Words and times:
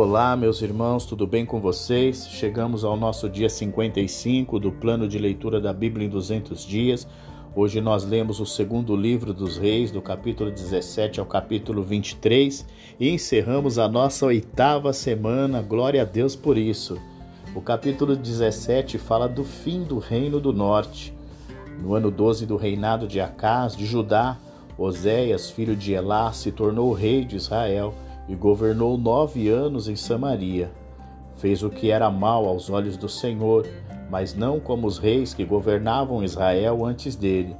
Olá, 0.00 0.36
meus 0.36 0.62
irmãos, 0.62 1.04
tudo 1.04 1.26
bem 1.26 1.44
com 1.44 1.60
vocês? 1.60 2.28
Chegamos 2.28 2.84
ao 2.84 2.96
nosso 2.96 3.28
dia 3.28 3.50
55 3.50 4.60
do 4.60 4.70
plano 4.70 5.08
de 5.08 5.18
leitura 5.18 5.60
da 5.60 5.72
Bíblia 5.72 6.06
em 6.06 6.08
200 6.08 6.64
dias. 6.64 7.04
Hoje 7.52 7.80
nós 7.80 8.04
lemos 8.04 8.38
o 8.38 8.46
segundo 8.46 8.94
livro 8.94 9.34
dos 9.34 9.58
Reis, 9.58 9.90
do 9.90 10.00
capítulo 10.00 10.52
17 10.52 11.18
ao 11.18 11.26
capítulo 11.26 11.82
23, 11.82 12.64
e 13.00 13.10
encerramos 13.10 13.76
a 13.76 13.88
nossa 13.88 14.26
oitava 14.26 14.92
semana. 14.92 15.60
Glória 15.62 16.02
a 16.02 16.04
Deus 16.04 16.36
por 16.36 16.56
isso. 16.56 16.96
O 17.52 17.60
capítulo 17.60 18.14
17 18.14 18.98
fala 18.98 19.28
do 19.28 19.42
fim 19.42 19.82
do 19.82 19.98
reino 19.98 20.38
do 20.38 20.52
norte. 20.52 21.12
No 21.82 21.94
ano 21.94 22.08
12 22.08 22.46
do 22.46 22.54
reinado 22.56 23.08
de 23.08 23.20
Acás, 23.20 23.74
de 23.74 23.84
Judá, 23.84 24.38
Oséias, 24.78 25.50
filho 25.50 25.74
de 25.74 25.92
Elá, 25.92 26.32
se 26.32 26.52
tornou 26.52 26.92
rei 26.92 27.24
de 27.24 27.34
Israel 27.34 27.92
e 28.28 28.34
governou 28.34 28.98
nove 28.98 29.48
anos 29.48 29.88
em 29.88 29.96
Samaria. 29.96 30.70
Fez 31.38 31.62
o 31.62 31.70
que 31.70 31.90
era 31.90 32.10
mal 32.10 32.46
aos 32.46 32.68
olhos 32.68 32.96
do 32.96 33.08
Senhor, 33.08 33.66
mas 34.10 34.34
não 34.34 34.60
como 34.60 34.86
os 34.86 34.98
reis 34.98 35.32
que 35.32 35.44
governavam 35.44 36.22
Israel 36.22 36.84
antes 36.84 37.16
dele. 37.16 37.56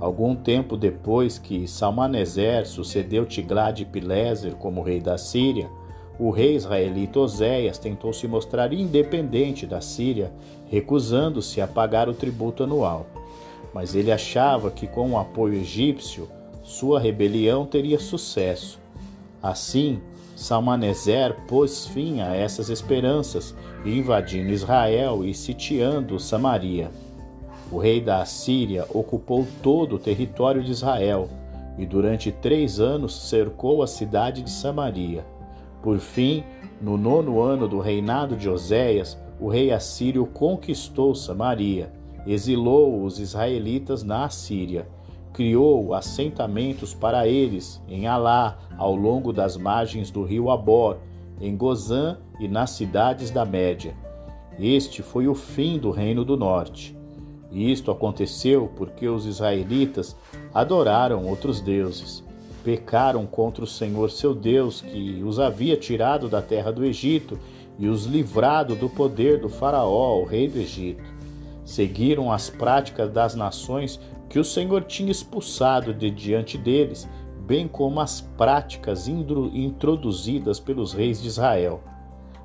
Algum 0.00 0.34
tempo 0.34 0.76
depois 0.76 1.38
que 1.38 1.68
Salmaneser 1.68 2.66
sucedeu 2.66 3.24
Tiglade-Pileser 3.24 4.56
como 4.56 4.82
rei 4.82 5.00
da 5.00 5.16
Síria, 5.16 5.70
o 6.18 6.30
rei 6.30 6.56
israelita 6.56 7.20
Oséias 7.20 7.78
tentou 7.78 8.12
se 8.12 8.26
mostrar 8.26 8.72
independente 8.72 9.66
da 9.66 9.80
Síria, 9.80 10.32
recusando-se 10.68 11.60
a 11.60 11.66
pagar 11.66 12.08
o 12.08 12.14
tributo 12.14 12.64
anual. 12.64 13.06
Mas 13.72 13.94
ele 13.94 14.12
achava 14.12 14.70
que 14.70 14.86
com 14.86 15.12
o 15.12 15.18
apoio 15.18 15.54
egípcio, 15.54 16.28
sua 16.62 17.00
rebelião 17.00 17.64
teria 17.64 17.98
sucesso. 17.98 18.81
Assim, 19.42 20.00
Salmaneser 20.36 21.36
pôs 21.48 21.86
fim 21.86 22.20
a 22.20 22.34
essas 22.34 22.68
esperanças, 22.68 23.54
invadindo 23.84 24.50
Israel 24.50 25.24
e 25.24 25.34
sitiando 25.34 26.20
Samaria. 26.20 26.90
O 27.70 27.78
rei 27.78 28.00
da 28.00 28.22
Assíria 28.22 28.86
ocupou 28.90 29.46
todo 29.62 29.96
o 29.96 29.98
território 29.98 30.62
de 30.62 30.70
Israel 30.70 31.28
e 31.76 31.84
durante 31.84 32.30
três 32.30 32.78
anos 32.78 33.28
cercou 33.28 33.82
a 33.82 33.86
cidade 33.86 34.42
de 34.42 34.50
Samaria. 34.50 35.24
Por 35.82 35.98
fim, 35.98 36.44
no 36.80 36.96
nono 36.96 37.40
ano 37.40 37.66
do 37.66 37.80
reinado 37.80 38.36
de 38.36 38.48
Oséias, 38.48 39.18
o 39.40 39.48
rei 39.48 39.72
assírio 39.72 40.24
conquistou 40.26 41.14
Samaria, 41.14 41.90
exilou 42.26 43.02
os 43.02 43.18
israelitas 43.18 44.04
na 44.04 44.24
Assíria 44.26 44.86
criou 45.32 45.94
assentamentos 45.94 46.94
para 46.94 47.26
eles 47.26 47.82
em 47.88 48.06
Alá, 48.06 48.58
ao 48.76 48.94
longo 48.94 49.32
das 49.32 49.56
margens 49.56 50.10
do 50.10 50.22
rio 50.24 50.50
Abor, 50.50 50.98
em 51.40 51.56
Gozã 51.56 52.18
e 52.38 52.46
nas 52.46 52.70
cidades 52.70 53.30
da 53.30 53.44
Média. 53.44 53.94
Este 54.58 55.02
foi 55.02 55.26
o 55.26 55.34
fim 55.34 55.78
do 55.78 55.90
reino 55.90 56.24
do 56.24 56.36
norte. 56.36 56.96
E 57.50 57.70
isto 57.70 57.90
aconteceu 57.90 58.70
porque 58.76 59.08
os 59.08 59.26
israelitas 59.26 60.16
adoraram 60.54 61.26
outros 61.26 61.60
deuses, 61.60 62.22
pecaram 62.64 63.26
contra 63.26 63.64
o 63.64 63.66
Senhor 63.66 64.10
seu 64.10 64.34
Deus, 64.34 64.80
que 64.80 65.22
os 65.24 65.38
havia 65.38 65.76
tirado 65.76 66.28
da 66.28 66.40
terra 66.40 66.70
do 66.70 66.84
Egito 66.84 67.38
e 67.78 67.88
os 67.88 68.04
livrado 68.04 68.74
do 68.74 68.88
poder 68.88 69.40
do 69.40 69.48
Faraó, 69.48 70.20
o 70.20 70.24
rei 70.24 70.48
do 70.48 70.58
Egito. 70.58 71.02
Seguiram 71.64 72.30
as 72.30 72.50
práticas 72.50 73.10
das 73.10 73.34
nações 73.34 74.00
que 74.32 74.38
o 74.38 74.44
Senhor 74.44 74.84
tinha 74.84 75.12
expulsado 75.12 75.92
de 75.92 76.10
diante 76.10 76.56
deles, 76.56 77.06
bem 77.46 77.68
como 77.68 78.00
as 78.00 78.22
práticas 78.22 79.06
introduzidas 79.06 80.58
pelos 80.58 80.94
reis 80.94 81.20
de 81.20 81.28
Israel. 81.28 81.82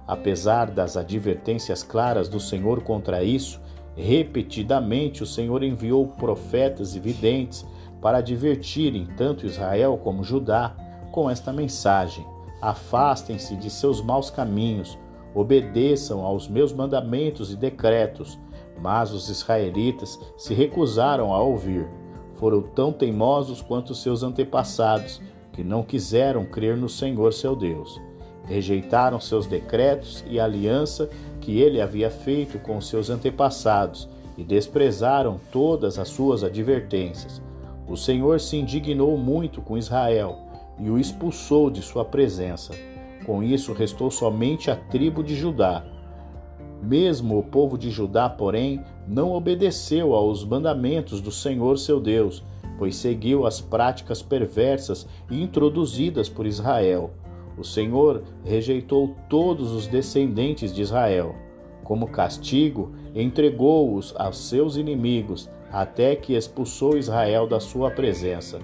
Apesar 0.05 0.69
das 0.69 0.97
advertências 0.97 1.83
claras 1.83 2.27
do 2.27 2.41
Senhor 2.41 2.83
contra 2.83 3.23
isso, 3.23 3.61
repetidamente 3.95 5.23
o 5.23 5.25
Senhor 5.25 5.63
enviou 5.63 6.05
profetas 6.07 6.93
e 6.93 6.99
videntes 6.99 7.65
para 8.01 8.17
advertirem 8.17 9.07
tanto 9.15 9.45
Israel 9.45 9.97
como 10.03 10.25
Judá 10.25 10.75
com 11.09 11.29
esta 11.29 11.53
mensagem: 11.53 12.25
Afastem-se 12.61 13.55
de 13.55 13.69
seus 13.69 14.01
maus 14.01 14.29
caminhos, 14.29 14.99
obedeçam 15.33 16.25
aos 16.25 16.49
meus 16.49 16.73
mandamentos 16.73 17.49
e 17.49 17.55
decretos 17.55 18.37
mas 18.81 19.11
os 19.11 19.29
israelitas 19.29 20.19
se 20.37 20.53
recusaram 20.53 21.33
a 21.33 21.41
ouvir. 21.41 21.87
Foram 22.35 22.61
tão 22.61 22.91
teimosos 22.91 23.61
quanto 23.61 23.95
seus 23.95 24.23
antepassados, 24.23 25.21
que 25.51 25.63
não 25.63 25.81
quiseram 25.81 26.45
crer 26.45 26.77
no 26.77 26.87
Senhor 26.87 27.33
seu 27.33 27.55
Deus. 27.55 27.99
Rejeitaram 28.45 29.19
seus 29.19 29.47
decretos 29.47 30.23
e 30.29 30.39
aliança 30.39 31.09
que 31.41 31.59
ele 31.59 31.81
havia 31.81 32.09
feito 32.09 32.59
com 32.59 32.79
seus 32.79 33.09
antepassados 33.09 34.07
e 34.37 34.43
desprezaram 34.43 35.39
todas 35.51 35.97
as 35.97 36.09
suas 36.09 36.43
advertências. 36.43 37.41
O 37.87 37.97
Senhor 37.97 38.39
se 38.39 38.57
indignou 38.57 39.17
muito 39.17 39.61
com 39.61 39.77
Israel 39.77 40.37
e 40.79 40.89
o 40.89 40.99
expulsou 40.99 41.69
de 41.69 41.81
sua 41.81 42.05
presença. 42.05 42.73
Com 43.25 43.41
isso, 43.41 43.73
restou 43.73 44.11
somente 44.11 44.69
a 44.69 44.75
tribo 44.75 45.23
de 45.23 45.35
Judá 45.35 45.83
mesmo 46.81 47.39
o 47.39 47.43
povo 47.43 47.77
de 47.77 47.89
Judá, 47.89 48.29
porém, 48.29 48.83
não 49.07 49.31
obedeceu 49.33 50.13
aos 50.13 50.43
mandamentos 50.43 51.21
do 51.21 51.31
Senhor 51.31 51.77
seu 51.77 51.99
Deus, 51.99 52.43
pois 52.77 52.95
seguiu 52.95 53.45
as 53.45 53.59
práticas 53.59 54.21
perversas 54.21 55.07
introduzidas 55.29 56.29
por 56.29 56.45
Israel. 56.45 57.11
O 57.57 57.63
Senhor 57.63 58.23
rejeitou 58.43 59.15
todos 59.27 59.71
os 59.71 59.87
descendentes 59.87 60.73
de 60.73 60.81
Israel. 60.81 61.35
Como 61.83 62.07
castigo, 62.07 62.91
entregou-os 63.15 64.13
aos 64.17 64.37
seus 64.37 64.77
inimigos, 64.77 65.49
até 65.71 66.15
que 66.15 66.35
expulsou 66.35 66.97
Israel 66.97 67.47
da 67.47 67.59
sua 67.59 67.89
presença. 67.89 68.59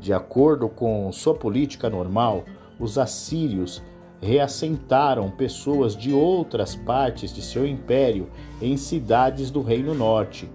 De 0.00 0.12
acordo 0.12 0.68
com 0.68 1.10
sua 1.10 1.34
política 1.34 1.90
normal, 1.90 2.44
os 2.78 2.96
assírios 2.96 3.82
reassentaram 4.20 5.30
pessoas 5.30 5.96
de 5.96 6.12
outras 6.12 6.74
partes 6.74 7.32
de 7.32 7.40
seu 7.40 7.66
império 7.66 8.28
em 8.60 8.76
cidades 8.76 9.50
do 9.50 9.62
Reino 9.62 9.94
Norte, 9.94 10.48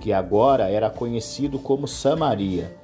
que 0.00 0.12
agora 0.12 0.68
era 0.68 0.90
conhecido 0.90 1.58
como 1.58 1.86
Samaria. 1.86 2.76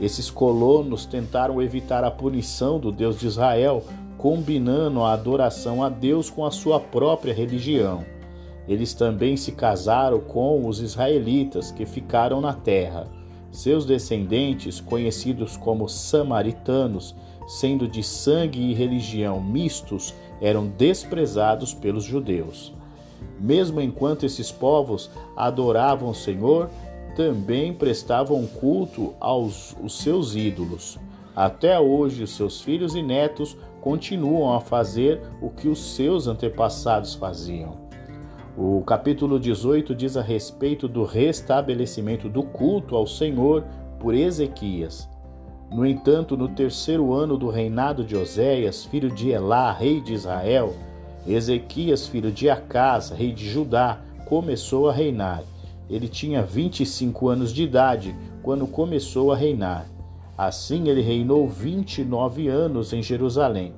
Esses 0.00 0.30
colonos 0.30 1.06
tentaram 1.06 1.62
evitar 1.62 2.04
a 2.04 2.10
punição 2.10 2.78
do 2.78 2.92
Deus 2.92 3.18
de 3.18 3.26
Israel, 3.26 3.82
combinando 4.18 5.02
a 5.02 5.12
adoração 5.12 5.82
a 5.82 5.88
Deus 5.88 6.28
com 6.28 6.44
a 6.44 6.50
sua 6.50 6.80
própria 6.80 7.32
religião. 7.32 8.04
Eles 8.68 8.94
também 8.94 9.36
se 9.36 9.52
casaram 9.52 10.20
com 10.20 10.66
os 10.66 10.80
israelitas 10.80 11.70
que 11.70 11.86
ficaram 11.86 12.40
na 12.40 12.52
terra. 12.52 13.08
Seus 13.50 13.86
descendentes, 13.86 14.80
conhecidos 14.80 15.56
como 15.56 15.88
samaritanos, 15.88 17.14
sendo 17.46 17.86
de 17.86 18.02
sangue 18.02 18.60
e 18.60 18.74
religião 18.74 19.40
mistos, 19.40 20.14
eram 20.40 20.66
desprezados 20.66 21.72
pelos 21.72 22.04
judeus. 22.04 22.74
Mesmo 23.40 23.80
enquanto 23.80 24.26
esses 24.26 24.50
povos 24.50 25.10
adoravam 25.36 26.10
o 26.10 26.14
Senhor, 26.14 26.70
também 27.14 27.72
prestavam 27.72 28.46
culto 28.46 29.14
aos 29.18 29.74
os 29.82 29.98
seus 29.98 30.34
ídolos. 30.34 30.98
Até 31.34 31.78
hoje, 31.78 32.22
os 32.22 32.34
seus 32.34 32.60
filhos 32.60 32.94
e 32.94 33.02
netos 33.02 33.56
continuam 33.80 34.54
a 34.54 34.60
fazer 34.60 35.22
o 35.40 35.50
que 35.50 35.68
os 35.68 35.94
seus 35.94 36.26
antepassados 36.26 37.14
faziam. 37.14 37.86
O 38.56 38.82
capítulo 38.82 39.38
18 39.38 39.94
diz 39.94 40.16
a 40.16 40.22
respeito 40.22 40.88
do 40.88 41.04
restabelecimento 41.04 42.28
do 42.28 42.42
culto 42.42 42.96
ao 42.96 43.06
Senhor 43.06 43.64
por 43.98 44.14
Ezequias. 44.14 45.08
No 45.70 45.84
entanto, 45.84 46.36
no 46.36 46.48
terceiro 46.48 47.12
ano 47.12 47.36
do 47.36 47.48
reinado 47.48 48.04
de 48.04 48.16
Oséias, 48.16 48.84
filho 48.84 49.10
de 49.10 49.30
Elá, 49.30 49.72
rei 49.72 50.00
de 50.00 50.14
Israel, 50.14 50.74
Ezequias, 51.26 52.06
filho 52.06 52.30
de 52.30 52.48
Acás, 52.48 53.10
rei 53.10 53.32
de 53.32 53.48
Judá, 53.48 53.98
começou 54.26 54.88
a 54.88 54.92
reinar. 54.92 55.42
Ele 55.90 56.08
tinha 56.08 56.42
25 56.42 57.28
anos 57.28 57.52
de 57.52 57.64
idade 57.64 58.14
quando 58.42 58.66
começou 58.66 59.32
a 59.32 59.36
reinar. 59.36 59.86
Assim 60.38 60.88
ele 60.88 61.00
reinou 61.00 61.48
29 61.48 62.48
anos 62.48 62.92
em 62.92 63.02
Jerusalém. 63.02 63.72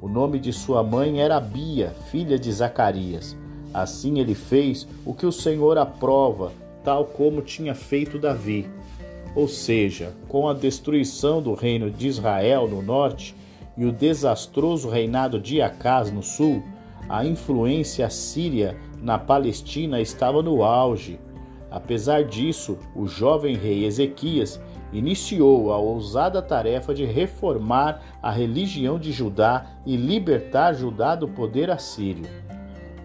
O 0.00 0.08
nome 0.08 0.38
de 0.38 0.52
sua 0.52 0.82
mãe 0.82 1.20
era 1.20 1.40
Bia, 1.40 1.90
filha 2.10 2.38
de 2.38 2.50
Zacarias. 2.50 3.36
Assim 3.72 4.18
ele 4.18 4.34
fez 4.34 4.88
o 5.04 5.12
que 5.12 5.26
o 5.26 5.32
Senhor 5.32 5.76
aprova, 5.78 6.52
tal 6.82 7.04
como 7.04 7.42
tinha 7.42 7.74
feito 7.74 8.18
Davi. 8.18 8.68
Ou 9.38 9.46
seja, 9.46 10.16
com 10.26 10.48
a 10.48 10.52
destruição 10.52 11.40
do 11.40 11.54
reino 11.54 11.92
de 11.92 12.08
Israel 12.08 12.66
no 12.66 12.82
norte 12.82 13.36
e 13.76 13.84
o 13.84 13.92
desastroso 13.92 14.88
reinado 14.88 15.38
de 15.38 15.62
Acás 15.62 16.10
no 16.10 16.24
sul, 16.24 16.60
a 17.08 17.24
influência 17.24 18.10
síria 18.10 18.76
na 19.00 19.16
Palestina 19.16 20.00
estava 20.00 20.42
no 20.42 20.64
auge. 20.64 21.20
Apesar 21.70 22.24
disso, 22.24 22.78
o 22.96 23.06
jovem 23.06 23.54
rei 23.54 23.84
Ezequias 23.84 24.60
iniciou 24.92 25.72
a 25.72 25.78
ousada 25.78 26.42
tarefa 26.42 26.92
de 26.92 27.04
reformar 27.04 28.02
a 28.20 28.32
religião 28.32 28.98
de 28.98 29.12
Judá 29.12 29.66
e 29.86 29.94
libertar 29.94 30.72
Judá 30.72 31.14
do 31.14 31.28
poder 31.28 31.70
assírio. 31.70 32.26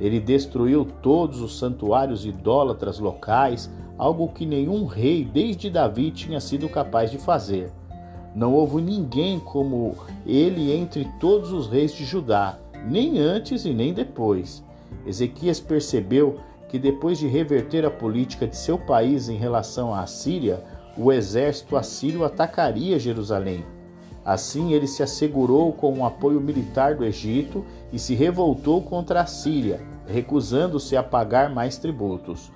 Ele 0.01 0.19
destruiu 0.19 0.83
todos 0.83 1.41
os 1.41 1.59
santuários 1.59 2.25
idólatras 2.25 2.97
locais, 2.97 3.69
algo 3.97 4.27
que 4.29 4.45
nenhum 4.45 4.85
rei 4.85 5.23
desde 5.23 5.69
Davi 5.69 6.11
tinha 6.11 6.39
sido 6.39 6.67
capaz 6.67 7.11
de 7.11 7.17
fazer. 7.17 7.71
Não 8.35 8.53
houve 8.53 8.81
ninguém 8.81 9.39
como 9.39 9.95
ele 10.25 10.71
entre 10.71 11.07
todos 11.19 11.51
os 11.51 11.67
reis 11.67 11.93
de 11.93 12.03
Judá, 12.03 12.57
nem 12.87 13.19
antes 13.19 13.65
e 13.65 13.73
nem 13.73 13.93
depois. 13.93 14.63
Ezequias 15.05 15.59
percebeu 15.59 16.39
que 16.67 16.79
depois 16.79 17.19
de 17.19 17.27
reverter 17.27 17.85
a 17.85 17.91
política 17.91 18.47
de 18.47 18.57
seu 18.57 18.79
país 18.79 19.29
em 19.29 19.37
relação 19.37 19.93
à 19.93 20.07
Síria, 20.07 20.63
o 20.97 21.11
exército 21.11 21.77
assírio 21.77 22.23
atacaria 22.23 22.97
Jerusalém. 22.97 23.63
Assim, 24.25 24.73
ele 24.73 24.87
se 24.87 25.03
assegurou 25.03 25.73
com 25.73 25.99
o 25.99 26.05
apoio 26.05 26.39
militar 26.39 26.95
do 26.95 27.03
Egito 27.03 27.63
e 27.91 27.99
se 27.99 28.15
revoltou 28.15 28.81
contra 28.81 29.21
a 29.21 29.25
Síria, 29.25 29.81
recusando-se 30.07 30.95
a 30.95 31.03
pagar 31.03 31.53
mais 31.53 31.77
tributos. 31.77 32.51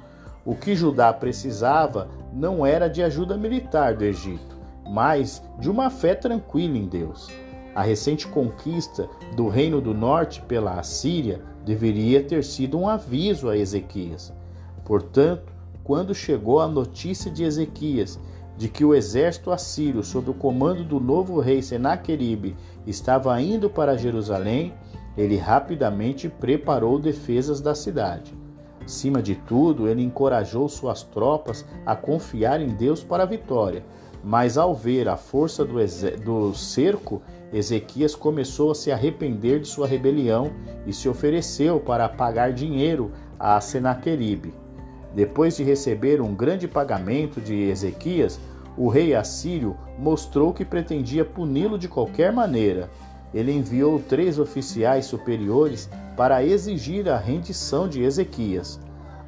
O 0.48 0.56
que 0.56 0.74
Judá 0.74 1.12
precisava 1.12 2.08
não 2.32 2.66
era 2.66 2.88
de 2.88 3.04
ajuda 3.04 3.36
militar 3.36 3.94
do 3.94 4.06
Egito, 4.06 4.56
mas 4.90 5.44
de 5.60 5.70
uma 5.70 5.90
fé 5.90 6.16
tranquila 6.16 6.78
em 6.78 6.86
Deus. 6.86 7.28
A 7.76 7.82
recente 7.82 8.26
conquista 8.26 9.10
do 9.36 9.50
Reino 9.50 9.82
do 9.82 9.94
Norte 9.94 10.42
pela 10.44 10.80
Assíria 10.80 11.42
deveria 11.66 12.24
ter 12.24 12.46
sido 12.46 12.80
um 12.80 12.88
aviso 12.88 13.50
a 13.50 13.58
Ezequias. 13.58 14.34
Portanto, 14.86 15.52
quando 15.84 16.16
chegou 16.16 16.62
a 16.62 16.68
notícia 16.68 17.30
de 17.30 17.44
Ezequias 17.44 18.18
de 18.56 18.70
que 18.70 18.86
o 18.86 18.96
exército 18.96 19.52
assírio, 19.52 20.02
sob 20.02 20.30
o 20.30 20.34
comando 20.34 20.82
do 20.86 20.98
novo 20.98 21.42
rei 21.42 21.62
Senaqueribe, 21.62 22.56
estava 22.86 23.40
indo 23.42 23.70
para 23.70 23.98
Jerusalém, 23.98 24.74
ele 25.18 25.36
rapidamente 25.36 26.30
preparou 26.30 26.98
defesas 26.98 27.60
da 27.60 27.76
cidade. 27.76 28.47
Acima 28.88 29.22
de 29.22 29.36
tudo, 29.36 29.90
ele 29.90 30.02
encorajou 30.02 30.70
suas 30.70 31.04
tropas 31.04 31.66
a 31.86 31.94
confiar 31.94 32.62
em 32.62 32.70
Deus 32.70 33.04
para 33.04 33.24
a 33.24 33.26
vitória. 33.26 33.84
Mas 34.24 34.58
ao 34.58 34.74
ver 34.74 35.10
a 35.10 35.18
força 35.18 35.66
do, 35.66 35.74
do 36.24 36.54
cerco, 36.56 37.22
Ezequias 37.52 38.16
começou 38.16 38.72
a 38.72 38.76
se 38.76 38.90
arrepender 38.90 39.60
de 39.60 39.68
sua 39.68 39.86
rebelião 39.86 40.54
e 40.86 40.94
se 40.94 41.10
ofereceu 41.10 41.82
para 41.82 42.08
pagar 42.08 42.54
dinheiro 42.54 43.12
a 43.38 43.60
Senaqueribe. 43.60 44.54
Depois 45.14 45.58
de 45.58 45.64
receber 45.64 46.22
um 46.22 46.34
grande 46.34 46.66
pagamento 46.66 47.42
de 47.42 47.64
Ezequias, 47.70 48.40
o 48.78 48.88
rei 48.88 49.14
assírio 49.14 49.76
mostrou 50.00 50.54
que 50.54 50.64
pretendia 50.64 51.26
puni-lo 51.26 51.78
de 51.78 51.90
qualquer 51.90 52.32
maneira. 52.32 52.90
Ele 53.34 53.52
enviou 53.52 54.00
três 54.00 54.40
oficiais 54.40 55.06
superiores 55.06 55.90
para 56.16 56.44
exigir 56.44 57.10
a 57.10 57.18
rendição 57.18 57.88
de 57.88 58.02
Ezequias. 58.02 58.80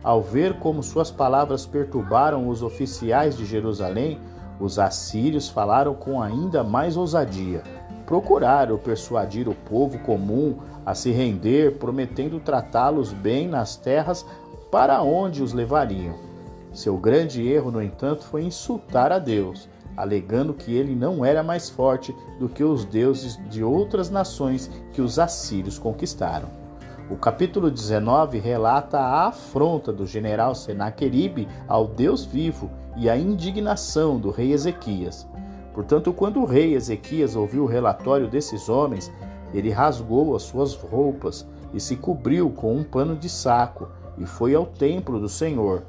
Ao 0.03 0.21
ver 0.21 0.59
como 0.59 0.81
suas 0.81 1.11
palavras 1.11 1.65
perturbaram 1.65 2.47
os 2.47 2.63
oficiais 2.63 3.35
de 3.37 3.45
Jerusalém, 3.45 4.19
os 4.59 4.79
assírios 4.79 5.49
falaram 5.49 5.93
com 5.93 6.21
ainda 6.21 6.63
mais 6.63 6.97
ousadia. 6.97 7.63
Procuraram 8.05 8.77
persuadir 8.77 9.47
o 9.47 9.53
povo 9.53 9.99
comum 9.99 10.57
a 10.85 10.95
se 10.95 11.11
render, 11.11 11.77
prometendo 11.77 12.39
tratá-los 12.39 13.13
bem 13.13 13.47
nas 13.47 13.75
terras 13.75 14.25
para 14.71 15.01
onde 15.01 15.43
os 15.43 15.53
levariam. 15.53 16.15
Seu 16.73 16.97
grande 16.97 17.47
erro, 17.47 17.71
no 17.71 17.81
entanto, 17.81 18.23
foi 18.23 18.43
insultar 18.43 19.11
a 19.11 19.19
Deus, 19.19 19.67
alegando 19.95 20.53
que 20.53 20.73
ele 20.73 20.95
não 20.95 21.23
era 21.23 21.43
mais 21.43 21.69
forte 21.69 22.15
do 22.39 22.47
que 22.47 22.63
os 22.63 22.85
deuses 22.85 23.39
de 23.49 23.63
outras 23.63 24.09
nações 24.09 24.69
que 24.93 25.01
os 25.01 25.19
assírios 25.19 25.77
conquistaram. 25.77 26.47
O 27.09 27.15
capítulo 27.15 27.71
19 27.71 28.37
relata 28.37 28.99
a 28.99 29.27
afronta 29.27 29.91
do 29.91 30.05
general 30.05 30.53
Senaqueribe 30.53 31.47
ao 31.67 31.87
Deus 31.87 32.23
vivo 32.23 32.69
e 32.95 33.09
a 33.09 33.17
indignação 33.17 34.19
do 34.19 34.29
rei 34.29 34.53
Ezequias. 34.53 35.27
Portanto, 35.73 36.13
quando 36.13 36.39
o 36.39 36.45
rei 36.45 36.75
Ezequias 36.75 37.35
ouviu 37.35 37.63
o 37.63 37.67
relatório 37.67 38.27
desses 38.27 38.69
homens, 38.69 39.11
ele 39.53 39.71
rasgou 39.71 40.35
as 40.35 40.43
suas 40.43 40.75
roupas 40.75 41.47
e 41.73 41.79
se 41.79 41.95
cobriu 41.95 42.49
com 42.51 42.75
um 42.75 42.83
pano 42.83 43.15
de 43.15 43.27
saco 43.27 43.89
e 44.17 44.25
foi 44.25 44.53
ao 44.53 44.65
templo 44.65 45.19
do 45.19 45.29
Senhor. 45.29 45.83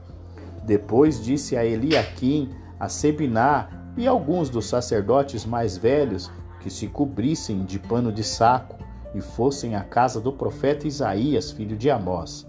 Depois 0.64 1.22
disse 1.22 1.56
a 1.56 1.64
Eliaquim, 1.64 2.50
a 2.78 2.88
Sebiná 2.88 3.68
e 3.96 4.06
alguns 4.06 4.48
dos 4.48 4.66
sacerdotes 4.66 5.44
mais 5.44 5.76
velhos 5.76 6.30
que 6.60 6.70
se 6.70 6.86
cobrissem 6.86 7.64
de 7.64 7.78
pano 7.78 8.12
de 8.12 8.22
saco 8.22 8.76
e 9.14 9.20
fossem 9.20 9.74
à 9.74 9.82
casa 9.82 10.20
do 10.20 10.32
profeta 10.32 10.86
Isaías, 10.86 11.50
filho 11.50 11.76
de 11.76 11.90
Amós. 11.90 12.46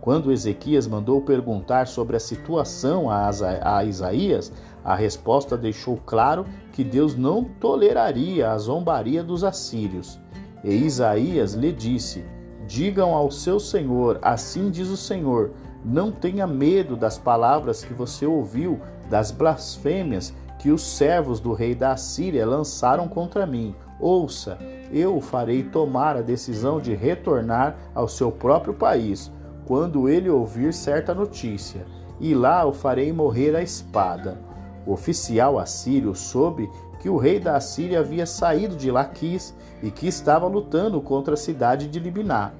Quando 0.00 0.32
Ezequias 0.32 0.86
mandou 0.86 1.20
perguntar 1.20 1.86
sobre 1.86 2.16
a 2.16 2.20
situação 2.20 3.08
a 3.10 3.84
Isaías, 3.84 4.50
a 4.82 4.94
resposta 4.94 5.58
deixou 5.58 5.98
claro 6.06 6.46
que 6.72 6.82
Deus 6.82 7.14
não 7.14 7.44
toleraria 7.44 8.50
a 8.50 8.58
zombaria 8.58 9.22
dos 9.22 9.44
assírios. 9.44 10.18
E 10.64 10.70
Isaías 10.70 11.52
lhe 11.52 11.70
disse: 11.70 12.24
Digam 12.66 13.14
ao 13.14 13.30
seu 13.30 13.60
senhor, 13.60 14.18
assim 14.22 14.70
diz 14.70 14.88
o 14.88 14.96
Senhor: 14.96 15.50
não 15.84 16.10
tenha 16.10 16.46
medo 16.46 16.96
das 16.96 17.18
palavras 17.18 17.82
que 17.82 17.94
você 17.94 18.26
ouviu, 18.26 18.80
das 19.08 19.30
blasfêmias 19.30 20.32
que 20.60 20.70
os 20.70 20.82
servos 20.82 21.40
do 21.40 21.54
rei 21.54 21.74
da 21.74 21.96
Síria 21.96 22.46
lançaram 22.46 23.08
contra 23.08 23.46
mim. 23.46 23.74
Ouça, 23.98 24.58
eu 24.92 25.16
o 25.16 25.20
farei 25.20 25.62
tomar 25.62 26.16
a 26.16 26.20
decisão 26.20 26.78
de 26.78 26.94
retornar 26.94 27.76
ao 27.94 28.06
seu 28.06 28.30
próprio 28.30 28.74
país, 28.74 29.32
quando 29.64 30.06
ele 30.06 30.28
ouvir 30.28 30.74
certa 30.74 31.14
notícia, 31.14 31.86
e 32.20 32.34
lá 32.34 32.66
o 32.66 32.74
farei 32.74 33.10
morrer 33.10 33.56
à 33.56 33.62
espada. 33.62 34.38
O 34.86 34.92
oficial 34.92 35.58
assírio 35.58 36.14
soube 36.14 36.70
que 36.98 37.08
o 37.08 37.16
rei 37.16 37.40
da 37.40 37.56
Assíria 37.56 38.00
havia 38.00 38.26
saído 38.26 38.76
de 38.76 38.90
Laquis 38.90 39.56
e 39.82 39.90
que 39.90 40.06
estava 40.06 40.46
lutando 40.46 41.00
contra 41.00 41.32
a 41.32 41.38
cidade 41.38 41.88
de 41.88 41.98
Libiná. 41.98 42.52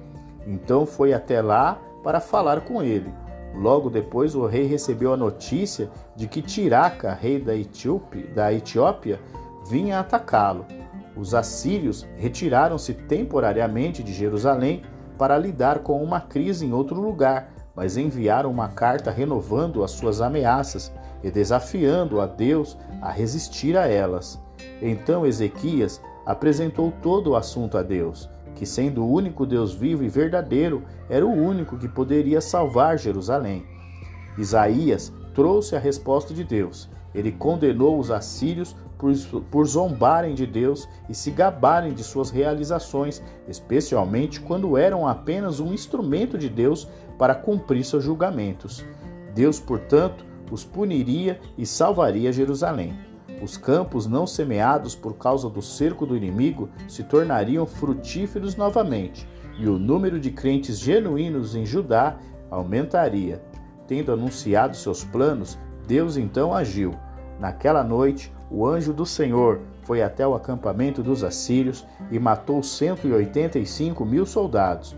Então 0.47 0.87
foi 0.87 1.13
até 1.13 1.39
lá 1.39 1.79
para 2.03 2.19
falar 2.19 2.61
com 2.61 2.81
ele. 2.81 3.13
Logo 3.53 3.89
depois, 3.89 4.33
o 4.35 4.45
rei 4.45 4.65
recebeu 4.65 5.13
a 5.13 5.17
notícia 5.17 5.89
de 6.15 6.27
que 6.27 6.41
Tiraca, 6.41 7.13
rei 7.13 7.39
da 7.39 7.55
Etiópia, 7.55 8.27
da 8.33 8.53
Etiópia 8.53 9.19
vinha 9.69 9.99
atacá-lo. 9.99 10.65
Os 11.15 11.33
assírios 11.33 12.07
retiraram-se 12.17 12.93
temporariamente 12.93 14.01
de 14.01 14.13
Jerusalém 14.13 14.83
para 15.17 15.37
lidar 15.37 15.79
com 15.79 16.01
uma 16.01 16.21
crise 16.21 16.65
em 16.65 16.73
outro 16.73 16.99
lugar, 16.99 17.53
mas 17.75 17.97
enviaram 17.97 18.49
uma 18.49 18.69
carta 18.69 19.11
renovando 19.11 19.83
as 19.83 19.91
suas 19.91 20.21
ameaças 20.21 20.91
e 21.23 21.29
desafiando 21.29 22.19
a 22.19 22.25
Deus 22.25 22.77
a 23.01 23.11
resistir 23.11 23.77
a 23.77 23.87
elas. 23.87 24.41
Então 24.81 25.25
Ezequias 25.25 26.01
apresentou 26.25 26.91
todo 27.01 27.31
o 27.31 27.35
assunto 27.35 27.77
a 27.77 27.83
Deus 27.83 28.29
que, 28.55 28.65
sendo 28.65 29.03
o 29.03 29.11
único 29.11 29.45
Deus 29.45 29.73
vivo 29.73 30.03
e 30.03 30.09
verdadeiro, 30.09 30.83
era 31.09 31.25
o 31.25 31.31
único 31.31 31.77
que 31.77 31.87
poderia 31.87 32.41
salvar 32.41 32.97
Jerusalém. 32.97 33.65
Isaías 34.37 35.11
trouxe 35.33 35.75
a 35.75 35.79
resposta 35.79 36.33
de 36.33 36.43
Deus. 36.43 36.89
Ele 37.13 37.31
condenou 37.31 37.99
os 37.99 38.09
assírios 38.09 38.75
por, 39.49 39.65
zombarem 39.65 40.35
de 40.35 40.45
Deus 40.45 40.87
e 41.09 41.15
se 41.15 41.31
gabarem 41.31 41.93
de 41.93 42.03
suas 42.03 42.29
realizações, 42.29 43.21
especialmente 43.47 44.39
quando 44.39 44.77
eram 44.77 45.07
apenas 45.07 45.59
um 45.59 45.73
instrumento 45.73 46.37
de 46.37 46.47
Deus 46.47 46.87
para 47.17 47.33
cumprir 47.33 47.83
seus 47.83 48.03
julgamentos. 48.03 48.85
Deus, 49.33 49.59
portanto, 49.59 50.23
os 50.51 50.63
puniria 50.63 51.39
e 51.57 51.65
salvaria 51.65 52.31
Jerusalém. 52.31 53.10
Os 53.41 53.57
campos 53.57 54.05
não 54.05 54.27
semeados 54.27 54.93
por 54.93 55.15
causa 55.15 55.49
do 55.49 55.61
cerco 55.61 56.05
do 56.05 56.15
inimigo 56.15 56.69
se 56.87 57.03
tornariam 57.03 57.65
frutíferos 57.65 58.55
novamente, 58.55 59.27
e 59.57 59.67
o 59.67 59.79
número 59.79 60.19
de 60.19 60.29
crentes 60.29 60.77
genuínos 60.77 61.55
em 61.55 61.65
Judá 61.65 62.17
aumentaria. 62.51 63.41
Tendo 63.87 64.11
anunciado 64.11 64.77
seus 64.77 65.03
planos, 65.03 65.57
Deus 65.87 66.17
então 66.17 66.53
agiu. 66.53 66.93
Naquela 67.39 67.83
noite, 67.83 68.31
o 68.49 68.65
anjo 68.67 68.93
do 68.93 69.05
Senhor 69.05 69.59
foi 69.83 70.03
até 70.03 70.27
o 70.27 70.35
acampamento 70.35 71.01
dos 71.01 71.23
assírios 71.23 71.85
e 72.11 72.19
matou 72.19 72.61
185 72.61 74.05
mil 74.05 74.25
soldados. 74.25 74.95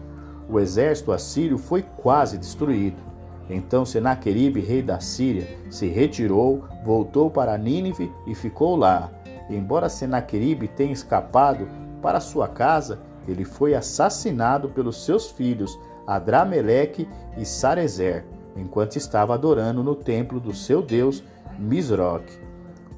O 0.50 0.60
exército 0.60 1.14
assírio 1.14 1.58
foi 1.58 1.82
quase 1.82 2.38
destruído. 2.38 3.13
Então 3.50 3.86
Senaqueribe, 3.86 4.62
rei 4.62 4.82
da 4.82 5.00
Síria, 5.00 5.48
se 5.70 5.88
retirou, 5.88 6.64
voltou 6.84 7.30
para 7.30 7.58
Nínive 7.58 8.12
e 8.26 8.34
ficou 8.34 8.76
lá. 8.76 9.12
embora 9.50 9.90
Senaqueribe 9.90 10.68
tenha 10.68 10.94
escapado 10.94 11.68
para 12.02 12.20
sua 12.20 12.48
casa, 12.48 13.00
ele 13.28 13.44
foi 13.46 13.74
assassinado 13.76 14.70
pelos 14.70 15.04
seus 15.04 15.32
filhos 15.32 15.78
Adrameleque 16.06 17.08
e 17.38 17.46
Sarezer, 17.46 18.26
enquanto 18.56 18.96
estava 18.96 19.34
adorando 19.34 19.84
no 19.84 19.96
templo 19.96 20.40
do 20.40 20.54
seu 20.54 20.82
deus 20.82 21.24
Misroque. 21.58 22.38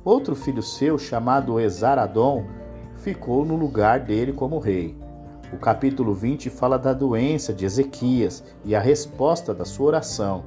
Outro 0.04 0.36
filho 0.36 0.62
seu, 0.62 0.98
chamado 0.98 1.60
Esaradom, 1.60 2.46
ficou 2.98 3.46
no 3.46 3.56
lugar 3.56 4.00
dele 4.00 4.34
como 4.34 4.60
rei. 4.60 4.96
O 5.54 5.58
capítulo 5.58 6.14
20 6.14 6.50
fala 6.50 6.78
da 6.78 6.92
doença 6.92 7.54
de 7.54 7.66
Ezequias 7.66 8.44
e 8.64 8.75
a 8.75 8.80
resposta 8.80 9.54
da 9.54 9.64
sua 9.64 9.88
oração. 9.88 10.44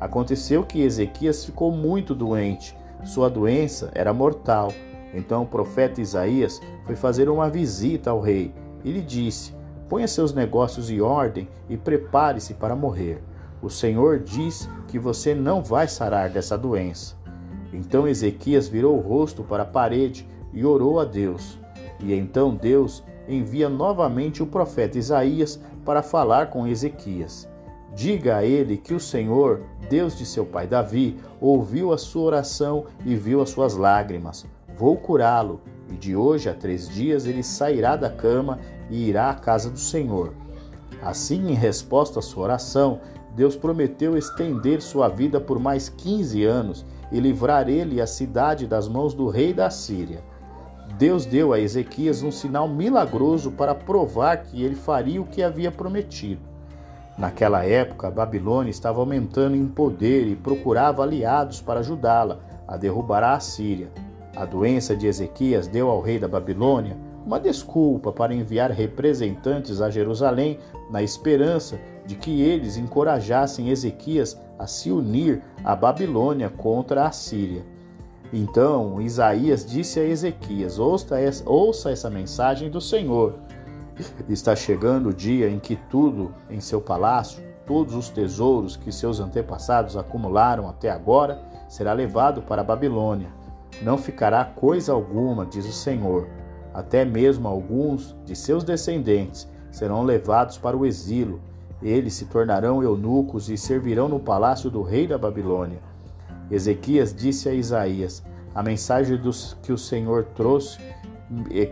Aconteceu 0.00 0.64
que 0.64 0.80
Ezequias 0.80 1.44
ficou 1.44 1.70
muito 1.70 2.14
doente. 2.14 2.74
Sua 3.04 3.28
doença 3.28 3.90
era 3.94 4.12
mortal. 4.12 4.72
Então 5.12 5.42
o 5.42 5.46
profeta 5.46 6.00
Isaías 6.00 6.60
foi 6.86 6.96
fazer 6.96 7.28
uma 7.28 7.50
visita 7.50 8.10
ao 8.10 8.20
rei 8.20 8.54
e 8.82 8.90
lhe 8.90 9.02
disse: 9.02 9.54
Ponha 9.86 10.08
seus 10.08 10.32
negócios 10.32 10.90
em 10.90 11.00
ordem 11.00 11.46
e 11.68 11.76
prepare-se 11.76 12.54
para 12.54 12.74
morrer. 12.74 13.22
O 13.60 13.68
Senhor 13.68 14.18
diz 14.18 14.68
que 14.86 14.98
você 14.98 15.34
não 15.34 15.62
vai 15.62 15.86
sarar 15.86 16.30
dessa 16.30 16.56
doença. 16.56 17.16
Então 17.72 18.08
Ezequias 18.08 18.66
virou 18.66 18.96
o 18.96 19.00
rosto 19.00 19.44
para 19.44 19.62
a 19.64 19.66
parede 19.66 20.26
e 20.54 20.64
orou 20.64 20.98
a 20.98 21.04
Deus. 21.04 21.58
E 22.00 22.14
então 22.14 22.54
Deus 22.54 23.04
envia 23.28 23.68
novamente 23.68 24.42
o 24.42 24.46
profeta 24.46 24.98
Isaías 24.98 25.60
para 25.84 26.02
falar 26.02 26.50
com 26.50 26.66
Ezequias. 26.66 27.48
Diga 27.94 28.36
a 28.36 28.44
ele 28.44 28.76
que 28.76 28.94
o 28.94 29.00
Senhor, 29.00 29.62
Deus 29.88 30.16
de 30.16 30.24
seu 30.24 30.44
pai 30.44 30.66
Davi, 30.66 31.16
ouviu 31.40 31.92
a 31.92 31.98
sua 31.98 32.22
oração 32.22 32.86
e 33.04 33.14
viu 33.14 33.40
as 33.40 33.50
suas 33.50 33.74
lágrimas. 33.74 34.46
Vou 34.76 34.96
curá-lo, 34.96 35.60
e 35.90 35.96
de 35.96 36.14
hoje 36.14 36.48
a 36.48 36.54
três 36.54 36.88
dias 36.88 37.26
ele 37.26 37.42
sairá 37.42 37.96
da 37.96 38.10
cama 38.10 38.58
e 38.90 39.08
irá 39.08 39.30
à 39.30 39.34
casa 39.34 39.70
do 39.70 39.78
Senhor. 39.78 40.32
Assim, 41.02 41.50
em 41.50 41.54
resposta 41.54 42.18
à 42.18 42.22
sua 42.22 42.44
oração, 42.44 43.00
Deus 43.34 43.56
prometeu 43.56 44.16
estender 44.16 44.82
sua 44.82 45.08
vida 45.08 45.40
por 45.40 45.58
mais 45.58 45.88
quinze 45.88 46.44
anos 46.44 46.84
e 47.10 47.20
livrar 47.20 47.68
ele 47.68 47.96
e 47.96 48.00
a 48.00 48.06
cidade 48.06 48.66
das 48.66 48.88
mãos 48.88 49.14
do 49.14 49.28
rei 49.28 49.52
da 49.52 49.70
Síria. 49.70 50.22
Deus 50.98 51.24
deu 51.24 51.52
a 51.52 51.60
Ezequias 51.60 52.24
um 52.24 52.32
sinal 52.32 52.66
milagroso 52.66 53.52
para 53.52 53.72
provar 53.72 54.38
que 54.38 54.64
ele 54.64 54.74
faria 54.74 55.22
o 55.22 55.26
que 55.26 55.44
havia 55.44 55.70
prometido. 55.70 56.40
Naquela 57.16 57.64
época, 57.64 58.08
a 58.08 58.10
Babilônia 58.10 58.70
estava 58.70 58.98
aumentando 58.98 59.54
em 59.54 59.64
poder 59.68 60.26
e 60.26 60.34
procurava 60.34 61.04
aliados 61.04 61.60
para 61.60 61.78
ajudá-la 61.78 62.40
a 62.66 62.76
derrubar 62.76 63.22
a 63.22 63.38
Síria. 63.38 63.92
A 64.34 64.44
doença 64.44 64.96
de 64.96 65.06
Ezequias 65.06 65.68
deu 65.68 65.88
ao 65.88 66.00
rei 66.00 66.18
da 66.18 66.26
Babilônia 66.26 66.96
uma 67.24 67.38
desculpa 67.38 68.10
para 68.10 68.34
enviar 68.34 68.72
representantes 68.72 69.80
a 69.80 69.90
Jerusalém 69.90 70.58
na 70.90 71.00
esperança 71.00 71.78
de 72.06 72.16
que 72.16 72.42
eles 72.42 72.76
encorajassem 72.76 73.68
Ezequias 73.68 74.36
a 74.58 74.66
se 74.66 74.90
unir 74.90 75.42
à 75.62 75.76
Babilônia 75.76 76.50
contra 76.50 77.06
a 77.06 77.12
Síria. 77.12 77.77
Então 78.32 79.00
Isaías 79.00 79.64
disse 79.64 79.98
a 80.00 80.04
Ezequias: 80.04 80.78
ouça 80.78 81.90
essa 81.90 82.10
mensagem 82.10 82.70
do 82.70 82.80
Senhor. 82.80 83.34
Está 84.28 84.54
chegando 84.54 85.08
o 85.08 85.14
dia 85.14 85.48
em 85.48 85.58
que 85.58 85.74
tudo 85.74 86.32
em 86.48 86.60
seu 86.60 86.80
palácio, 86.80 87.42
todos 87.66 87.94
os 87.94 88.08
tesouros 88.08 88.76
que 88.76 88.92
seus 88.92 89.18
antepassados 89.18 89.96
acumularam 89.96 90.68
até 90.68 90.90
agora, 90.90 91.42
será 91.68 91.92
levado 91.92 92.42
para 92.42 92.62
a 92.62 92.64
Babilônia. 92.64 93.28
Não 93.82 93.98
ficará 93.98 94.44
coisa 94.44 94.92
alguma, 94.92 95.44
diz 95.44 95.66
o 95.66 95.72
Senhor. 95.72 96.28
Até 96.72 97.04
mesmo 97.04 97.48
alguns 97.48 98.14
de 98.24 98.36
seus 98.36 98.62
descendentes 98.62 99.48
serão 99.70 100.02
levados 100.02 100.58
para 100.58 100.76
o 100.76 100.86
exílio 100.86 101.40
eles 101.82 102.14
se 102.14 102.24
tornarão 102.26 102.82
eunucos 102.82 103.48
e 103.48 103.56
servirão 103.56 104.08
no 104.08 104.18
palácio 104.18 104.68
do 104.68 104.82
rei 104.82 105.06
da 105.06 105.16
Babilônia. 105.16 105.80
Ezequias 106.50 107.14
disse 107.14 107.48
a 107.48 107.54
Isaías: 107.54 108.22
A 108.54 108.62
mensagem 108.62 109.16
dos, 109.16 109.56
que 109.62 109.72
o 109.72 109.78
Senhor 109.78 110.24
trouxe, 110.34 110.78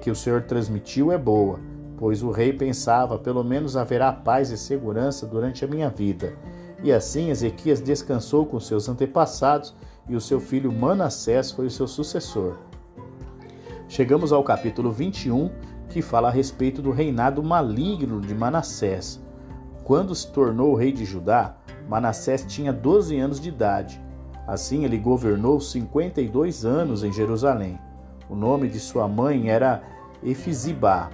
que 0.00 0.10
o 0.10 0.16
Senhor 0.16 0.42
transmitiu, 0.42 1.10
é 1.10 1.18
boa, 1.18 1.58
pois 1.96 2.22
o 2.22 2.30
rei 2.30 2.52
pensava: 2.52 3.18
pelo 3.18 3.42
menos 3.42 3.76
haverá 3.76 4.12
paz 4.12 4.50
e 4.50 4.56
segurança 4.56 5.26
durante 5.26 5.64
a 5.64 5.68
minha 5.68 5.88
vida. 5.88 6.34
E 6.82 6.92
assim 6.92 7.30
Ezequias 7.30 7.80
descansou 7.80 8.44
com 8.44 8.60
seus 8.60 8.88
antepassados 8.88 9.74
e 10.08 10.14
o 10.14 10.20
seu 10.20 10.38
filho 10.38 10.70
Manassés 10.70 11.50
foi 11.50 11.66
o 11.66 11.70
seu 11.70 11.88
sucessor. 11.88 12.58
Chegamos 13.88 14.32
ao 14.32 14.44
capítulo 14.44 14.92
21, 14.92 15.50
que 15.88 16.02
fala 16.02 16.28
a 16.28 16.30
respeito 16.30 16.82
do 16.82 16.90
reinado 16.90 17.42
maligno 17.42 18.20
de 18.20 18.34
Manassés. 18.34 19.20
Quando 19.84 20.14
se 20.14 20.30
tornou 20.32 20.74
rei 20.74 20.92
de 20.92 21.04
Judá, 21.04 21.56
Manassés 21.88 22.44
tinha 22.46 22.72
12 22.72 23.16
anos 23.18 23.40
de 23.40 23.48
idade. 23.48 24.00
Assim, 24.46 24.84
ele 24.84 24.98
governou 24.98 25.60
52 25.60 26.64
anos 26.64 27.02
em 27.02 27.12
Jerusalém. 27.12 27.78
O 28.28 28.34
nome 28.34 28.68
de 28.68 28.78
sua 28.78 29.08
mãe 29.08 29.50
era 29.50 29.82
Efizibá. 30.22 31.10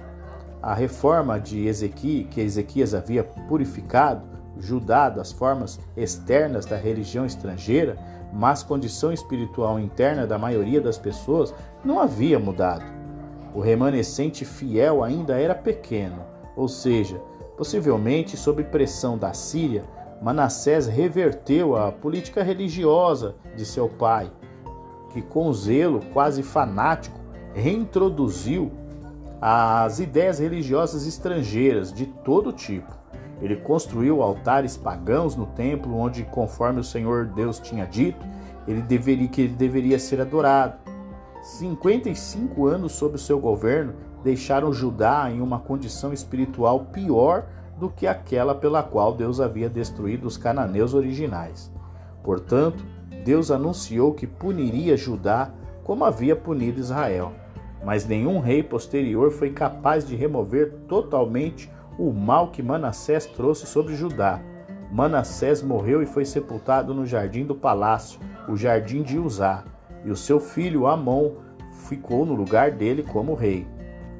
A 0.61 0.73
reforma 0.73 1.39
de 1.39 1.65
Ezequias, 1.65 2.27
que 2.29 2.41
Ezequias 2.41 2.93
havia 2.93 3.23
purificado 3.23 4.33
Judá 4.59 5.09
das 5.09 5.31
formas 5.31 5.79
externas 5.97 6.65
da 6.65 6.77
religião 6.77 7.25
estrangeira, 7.25 7.97
mas 8.31 8.63
condição 8.63 9.11
espiritual 9.11 9.79
interna 9.79 10.27
da 10.27 10.37
maioria 10.37 10.79
das 10.79 10.97
pessoas 10.97 11.53
não 11.83 11.99
havia 11.99 12.39
mudado. 12.39 12.85
O 13.53 13.59
remanescente 13.59 14.45
fiel 14.45 15.03
ainda 15.03 15.39
era 15.39 15.55
pequeno, 15.55 16.21
ou 16.55 16.67
seja, 16.67 17.19
Possivelmente, 17.57 18.35
sob 18.35 18.63
pressão 18.63 19.17
da 19.17 19.33
Síria, 19.33 19.83
Manassés 20.21 20.87
reverteu 20.87 21.75
a 21.75 21.91
política 21.91 22.43
religiosa 22.43 23.35
de 23.55 23.65
seu 23.65 23.89
pai, 23.89 24.31
que 25.11 25.21
com 25.21 25.51
zelo 25.53 26.01
quase 26.13 26.41
fanático 26.41 27.19
reintroduziu 27.53 28.71
as 29.41 29.99
ideias 29.99 30.39
religiosas 30.39 31.05
estrangeiras 31.05 31.91
de 31.91 32.05
todo 32.05 32.53
tipo. 32.53 32.91
Ele 33.41 33.57
construiu 33.57 34.21
altares 34.21 34.77
pagãos 34.77 35.35
no 35.35 35.45
templo, 35.47 35.97
onde, 35.97 36.23
conforme 36.23 36.79
o 36.79 36.83
Senhor 36.83 37.25
Deus 37.25 37.59
tinha 37.59 37.85
dito, 37.85 38.25
ele 38.65 38.81
deveria, 38.81 39.27
que 39.27 39.41
ele 39.41 39.53
deveria 39.53 39.99
ser 39.99 40.21
adorado. 40.21 40.77
55 41.41 42.65
anos 42.65 42.93
sob 42.93 43.15
o 43.15 43.19
seu 43.19 43.37
governo 43.37 43.93
deixaram 44.23 44.71
Judá 44.71 45.29
em 45.29 45.41
uma 45.41 45.59
condição 45.59 46.13
espiritual 46.13 46.85
pior 46.85 47.45
do 47.77 47.89
que 47.89 48.07
aquela 48.07 48.55
pela 48.55 48.83
qual 48.83 49.13
Deus 49.13 49.39
havia 49.39 49.69
destruído 49.69 50.27
os 50.27 50.37
cananeus 50.37 50.93
originais. 50.93 51.71
Portanto, 52.23 52.85
Deus 53.23 53.51
anunciou 53.51 54.13
que 54.13 54.27
puniria 54.27 54.97
Judá 54.97 55.51
como 55.83 56.05
havia 56.05 56.35
punido 56.35 56.79
Israel. 56.79 57.33
Mas 57.83 58.05
nenhum 58.05 58.39
rei 58.39 58.63
posterior 58.63 59.31
foi 59.31 59.49
capaz 59.51 60.07
de 60.07 60.15
remover 60.15 60.73
totalmente 60.87 61.69
o 61.97 62.11
mal 62.11 62.47
que 62.49 62.63
Manassés 62.63 63.25
trouxe 63.25 63.65
sobre 63.65 63.95
Judá. 63.95 64.41
Manassés 64.91 65.61
morreu 65.61 66.01
e 66.01 66.05
foi 66.05 66.23
sepultado 66.23 66.93
no 66.93 67.05
jardim 67.05 67.45
do 67.45 67.55
palácio, 67.55 68.19
o 68.47 68.55
jardim 68.55 69.01
de 69.01 69.17
Uzá, 69.17 69.63
e 70.05 70.11
o 70.11 70.15
seu 70.15 70.39
filho 70.39 70.87
Amon 70.87 71.31
ficou 71.87 72.25
no 72.25 72.33
lugar 72.33 72.71
dele 72.71 73.03
como 73.03 73.33
rei. 73.33 73.67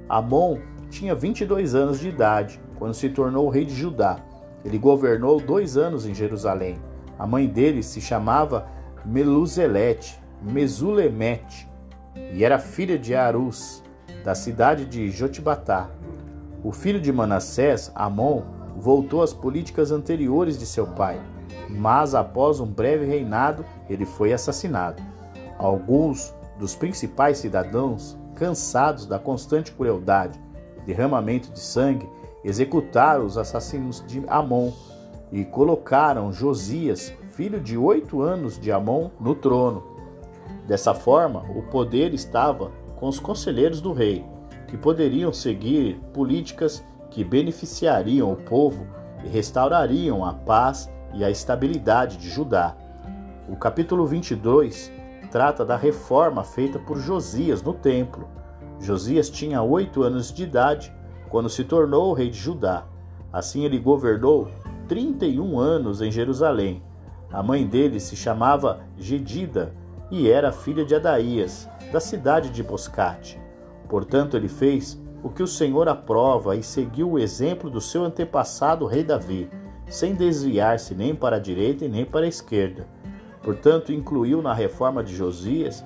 Amon 0.10 0.58
tinha 0.90 1.16
22 1.16 1.76
anos 1.76 2.00
de 2.00 2.10
idade 2.10 2.60
quando 2.84 2.96
se 2.96 3.08
tornou 3.08 3.48
rei 3.48 3.64
de 3.64 3.74
Judá. 3.74 4.18
Ele 4.66 4.78
governou 4.78 5.40
dois 5.40 5.78
anos 5.78 6.06
em 6.06 6.14
Jerusalém. 6.14 6.78
A 7.18 7.26
mãe 7.26 7.48
dele 7.48 7.82
se 7.82 8.02
chamava 8.02 8.68
Meluzelete, 9.06 10.22
Mesulemete, 10.42 11.66
e 12.34 12.44
era 12.44 12.60
filha 12.60 13.00
de 13.00 13.16
Arus, 13.16 13.82
da 14.26 14.36
cidade 14.36 14.84
de 14.84 15.10
Jotibatá. 15.10 15.92
O 16.62 16.74
filho 16.74 17.00
de 17.00 17.10
Manassés, 17.10 17.90
Amon, 17.96 18.42
voltou 18.76 19.24
às 19.24 19.32
políticas 19.32 19.90
anteriores 19.90 20.60
de 20.60 20.66
seu 20.66 20.86
pai, 20.86 21.22
mas 21.70 22.14
após 22.14 22.60
um 22.60 22.68
breve 22.68 23.06
reinado, 23.06 23.64
ele 23.90 24.06
foi 24.06 24.34
assassinado. 24.34 25.02
Alguns 25.58 26.36
dos 26.60 26.76
principais 26.76 27.38
cidadãos 27.38 28.18
cansados 28.36 29.06
da 29.06 29.18
constante 29.18 29.72
crueldade 29.72 30.38
derramamento 30.86 31.52
de 31.52 31.60
sangue, 31.60 32.10
executaram 32.44 33.26
os 33.26 33.38
assassinos 33.38 34.04
de 34.06 34.24
Amon 34.28 34.72
e 35.32 35.44
colocaram 35.46 36.32
Josias, 36.32 37.14
filho 37.32 37.60
de 37.60 37.78
oito 37.78 38.22
anos 38.22 38.60
de 38.60 38.72
Amon, 38.72 39.10
no 39.20 39.34
trono. 39.34 39.84
Dessa 40.68 40.94
forma, 40.94 41.44
o 41.56 41.64
poder 41.64 42.14
estava 42.14 42.72
com 42.96 43.08
os 43.08 43.20
conselheiros 43.20 43.82
do 43.82 43.94
rei, 43.94 44.24
que 44.68 44.78
poderiam 44.78 45.34
seguir 45.34 46.00
políticas 46.14 46.84
que 47.10 47.24
beneficiariam 47.24 48.32
o 48.32 48.36
povo 48.36 48.86
e 49.24 49.28
restaurariam 49.28 50.24
a 50.24 50.34
paz 50.34 50.90
e 51.14 51.24
a 51.24 51.30
estabilidade 51.30 52.18
de 52.18 52.30
Judá. 52.30 52.76
O 53.48 53.56
capítulo 53.56 54.06
22 54.06 54.92
trata 55.32 55.66
da 55.66 55.76
reforma 55.76 56.44
feita 56.44 56.80
por 56.80 57.00
Josias 57.00 57.62
no 57.62 57.74
templo. 57.74 58.28
Josias 58.80 59.30
tinha 59.30 59.62
oito 59.62 60.04
anos 60.04 60.32
de 60.32 60.44
idade 60.44 60.94
quando 61.34 61.50
se 61.50 61.64
tornou 61.64 62.14
rei 62.14 62.30
de 62.30 62.38
Judá. 62.38 62.86
Assim 63.32 63.66
ele 63.66 63.80
governou 63.80 64.52
31 64.88 65.58
anos 65.58 66.00
em 66.00 66.12
Jerusalém. 66.12 66.84
A 67.32 67.42
mãe 67.42 67.66
dele 67.66 68.00
se 68.00 68.16
chamava 68.16 68.82
Gedida 69.00 69.74
e 70.12 70.30
era 70.30 70.52
filha 70.52 70.86
de 70.86 70.94
Adaías, 70.94 71.68
da 71.92 72.00
cidade 72.00 72.52
de 72.52 72.62
Boscate. 72.62 73.42
Portanto, 73.90 74.38
ele 74.38 74.48
fez 74.48 75.02
o 75.24 75.30
que 75.30 75.42
o 75.42 75.48
Senhor 75.48 75.90
aprova 75.90 76.56
e 76.56 76.62
seguiu 76.62 77.14
o 77.14 77.18
exemplo 77.18 77.68
do 77.68 77.82
seu 77.82 78.04
antepassado 78.04 78.86
rei 78.86 79.04
Davi, 79.04 79.50
sem 79.88 80.14
desviar-se 80.14 80.94
nem 80.94 81.16
para 81.16 81.38
a 81.38 81.40
direita 81.40 81.84
e 81.84 81.90
nem 81.90 82.06
para 82.06 82.28
a 82.28 82.30
esquerda. 82.30 82.86
Portanto, 83.42 83.92
incluiu 83.92 84.40
na 84.40 84.54
reforma 84.54 85.04
de 85.04 85.16
Josias 85.16 85.84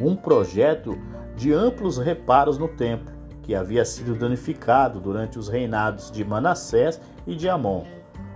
um 0.00 0.16
projeto 0.16 0.98
de 1.36 1.52
amplos 1.52 1.98
reparos 1.98 2.58
no 2.58 2.66
templo, 2.66 3.13
que 3.44 3.54
havia 3.54 3.84
sido 3.84 4.14
danificado 4.14 4.98
durante 4.98 5.38
os 5.38 5.48
reinados 5.48 6.10
de 6.10 6.24
Manassés 6.24 7.00
e 7.26 7.36
de 7.36 7.48
Amon. 7.48 7.84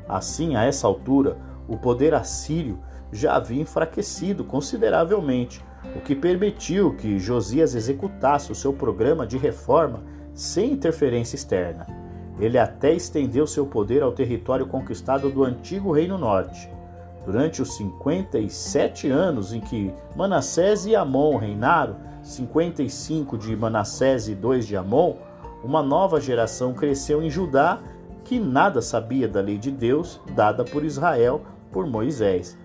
Assim, 0.07 0.55
a 0.55 0.65
essa 0.65 0.87
altura, 0.87 1.37
o 1.67 1.77
poder 1.77 2.15
assírio 2.15 2.79
já 3.11 3.35
havia 3.35 3.63
enfraquecido 3.63 4.45
consideravelmente, 4.45 5.65
o 5.97 6.01
que 6.01 6.15
permitiu 6.15 6.95
que 6.95 7.19
Josias 7.19 7.75
executasse 7.75 8.53
o 8.53 8.55
seu 8.55 8.73
programa 8.73 9.27
de 9.27 9.39
reforma 9.39 10.03
sem 10.35 10.73
interferência 10.73 11.37
externa. 11.37 11.87
Ele 12.39 12.59
até 12.59 12.93
estendeu 12.93 13.47
seu 13.47 13.67
poder 13.67 14.03
ao 14.03 14.13
território 14.13 14.67
conquistado 14.67 15.31
do 15.31 15.43
antigo 15.43 15.91
Reino 15.91 16.19
Norte. 16.19 16.71
Durante 17.25 17.61
os 17.61 17.77
57 17.77 19.09
anos 19.09 19.53
em 19.53 19.61
que 19.61 19.93
Manassés 20.15 20.87
e 20.87 20.95
Amon 20.95 21.37
reinaram, 21.37 21.97
55 22.29 23.39
de 23.39 23.57
Manassés 23.57 24.29
e 24.29 24.35
2 24.35 24.67
de 24.67 24.77
Amon, 24.77 25.17
uma 25.65 25.83
nova 25.83 26.21
geração 26.21 26.75
cresceu 26.75 27.23
em 27.23 27.31
Judá 27.31 27.81
que 28.23 28.39
nada 28.39 28.83
sabia 28.83 29.27
da 29.27 29.41
lei 29.41 29.57
de 29.57 29.71
Deus 29.71 30.21
dada 30.35 30.63
por 30.63 30.85
Israel 30.85 31.41
por 31.73 31.87
Moisés. 31.87 32.59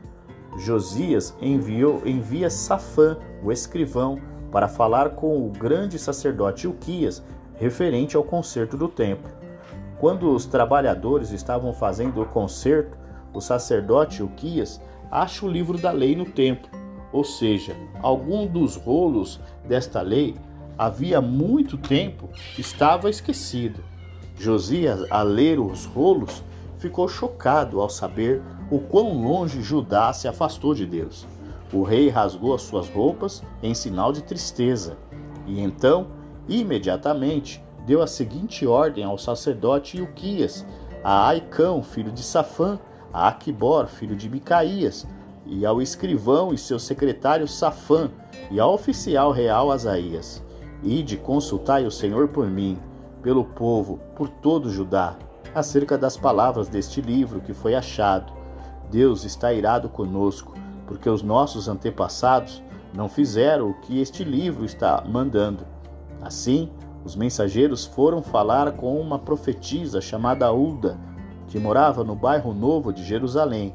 Josias 0.57 1.35
enviou, 1.41 2.01
envia 2.05 2.49
Safã, 2.49 3.17
o 3.41 3.51
escrivão, 3.51 4.19
para 4.51 4.67
falar 4.67 5.11
com 5.11 5.47
o 5.47 5.49
grande 5.49 5.97
sacerdote 5.97 6.67
Uquias 6.67 7.23
referente 7.55 8.17
ao 8.17 8.23
conserto 8.23 8.75
do 8.75 8.89
templo. 8.89 9.31
Quando 9.97 10.29
os 10.31 10.45
trabalhadores 10.45 11.31
estavam 11.31 11.73
fazendo 11.73 12.21
o 12.21 12.25
conserto, 12.25 12.97
o 13.33 13.39
sacerdote 13.39 14.21
Uquias 14.21 14.81
acha 15.09 15.45
o 15.45 15.49
livro 15.49 15.77
da 15.77 15.91
lei 15.91 16.15
no 16.15 16.25
templo, 16.25 16.69
ou 17.13 17.23
seja, 17.23 17.77
algum 18.01 18.47
dos 18.47 18.75
rolos 18.75 19.39
desta 19.65 20.01
lei 20.01 20.35
havia 20.77 21.21
muito 21.21 21.77
tempo 21.77 22.27
estava 22.57 23.09
esquecido. 23.09 23.83
Josias, 24.35 25.05
a 25.11 25.21
ler 25.21 25.59
os 25.59 25.85
rolos, 25.85 26.43
ficou 26.79 27.07
chocado 27.07 27.79
ao 27.79 27.89
saber 27.89 28.41
o 28.71 28.79
quão 28.79 29.21
longe 29.21 29.61
Judá 29.61 30.11
se 30.11 30.27
afastou 30.27 30.73
de 30.73 30.87
Deus. 30.87 31.27
O 31.71 31.83
rei 31.83 32.09
rasgou 32.09 32.55
as 32.55 32.63
suas 32.63 32.89
roupas 32.89 33.43
em 33.61 33.73
sinal 33.75 34.11
de 34.11 34.23
tristeza 34.23 34.97
e 35.45 35.61
então, 35.61 36.07
imediatamente, 36.49 37.63
deu 37.85 38.01
a 38.01 38.07
seguinte 38.07 38.65
ordem 38.65 39.03
ao 39.03 39.17
sacerdote 39.17 39.97
Ilquias, 39.97 40.65
a 41.03 41.27
Aicão, 41.27 41.83
filho 41.83 42.11
de 42.11 42.23
Safã, 42.23 42.79
a 43.11 43.27
Aquibor, 43.27 43.87
filho 43.87 44.15
de 44.15 44.29
Micaías, 44.29 45.05
e 45.45 45.65
ao 45.65 45.81
escrivão 45.81 46.53
e 46.53 46.57
seu 46.57 46.79
secretário 46.79 47.47
Safã, 47.47 48.09
e 48.49 48.59
ao 48.59 48.73
oficial 48.73 49.31
real 49.31 49.71
Asaías. 49.71 50.43
Ide, 50.83 51.17
consultai 51.17 51.85
o 51.85 51.91
Senhor 51.91 52.27
por 52.27 52.47
mim, 52.49 52.77
pelo 53.21 53.45
povo, 53.45 53.99
por 54.15 54.27
todo 54.27 54.69
Judá, 54.69 55.17
acerca 55.55 55.97
das 55.97 56.17
palavras 56.17 56.67
deste 56.67 57.01
livro 57.01 57.41
que 57.41 57.53
foi 57.53 57.73
achado. 57.73 58.33
Deus 58.91 59.23
está 59.23 59.53
irado 59.53 59.89
conosco, 59.89 60.53
porque 60.85 61.09
os 61.09 61.23
nossos 61.23 61.67
antepassados 61.67 62.61
não 62.93 63.09
fizeram 63.09 63.69
o 63.69 63.73
que 63.81 63.99
este 63.99 64.23
livro 64.23 64.65
está 64.65 65.03
mandando. 65.07 65.65
Assim, 66.21 66.69
os 67.03 67.15
mensageiros 67.15 67.85
foram 67.85 68.21
falar 68.21 68.73
com 68.73 68.99
uma 68.99 69.19
profetisa 69.19 69.99
chamada 69.99 70.53
Ulda, 70.53 70.97
que 71.47 71.59
morava 71.59 72.03
no 72.03 72.15
bairro 72.15 72.53
novo 72.53 72.93
de 72.93 73.03
Jerusalém. 73.03 73.73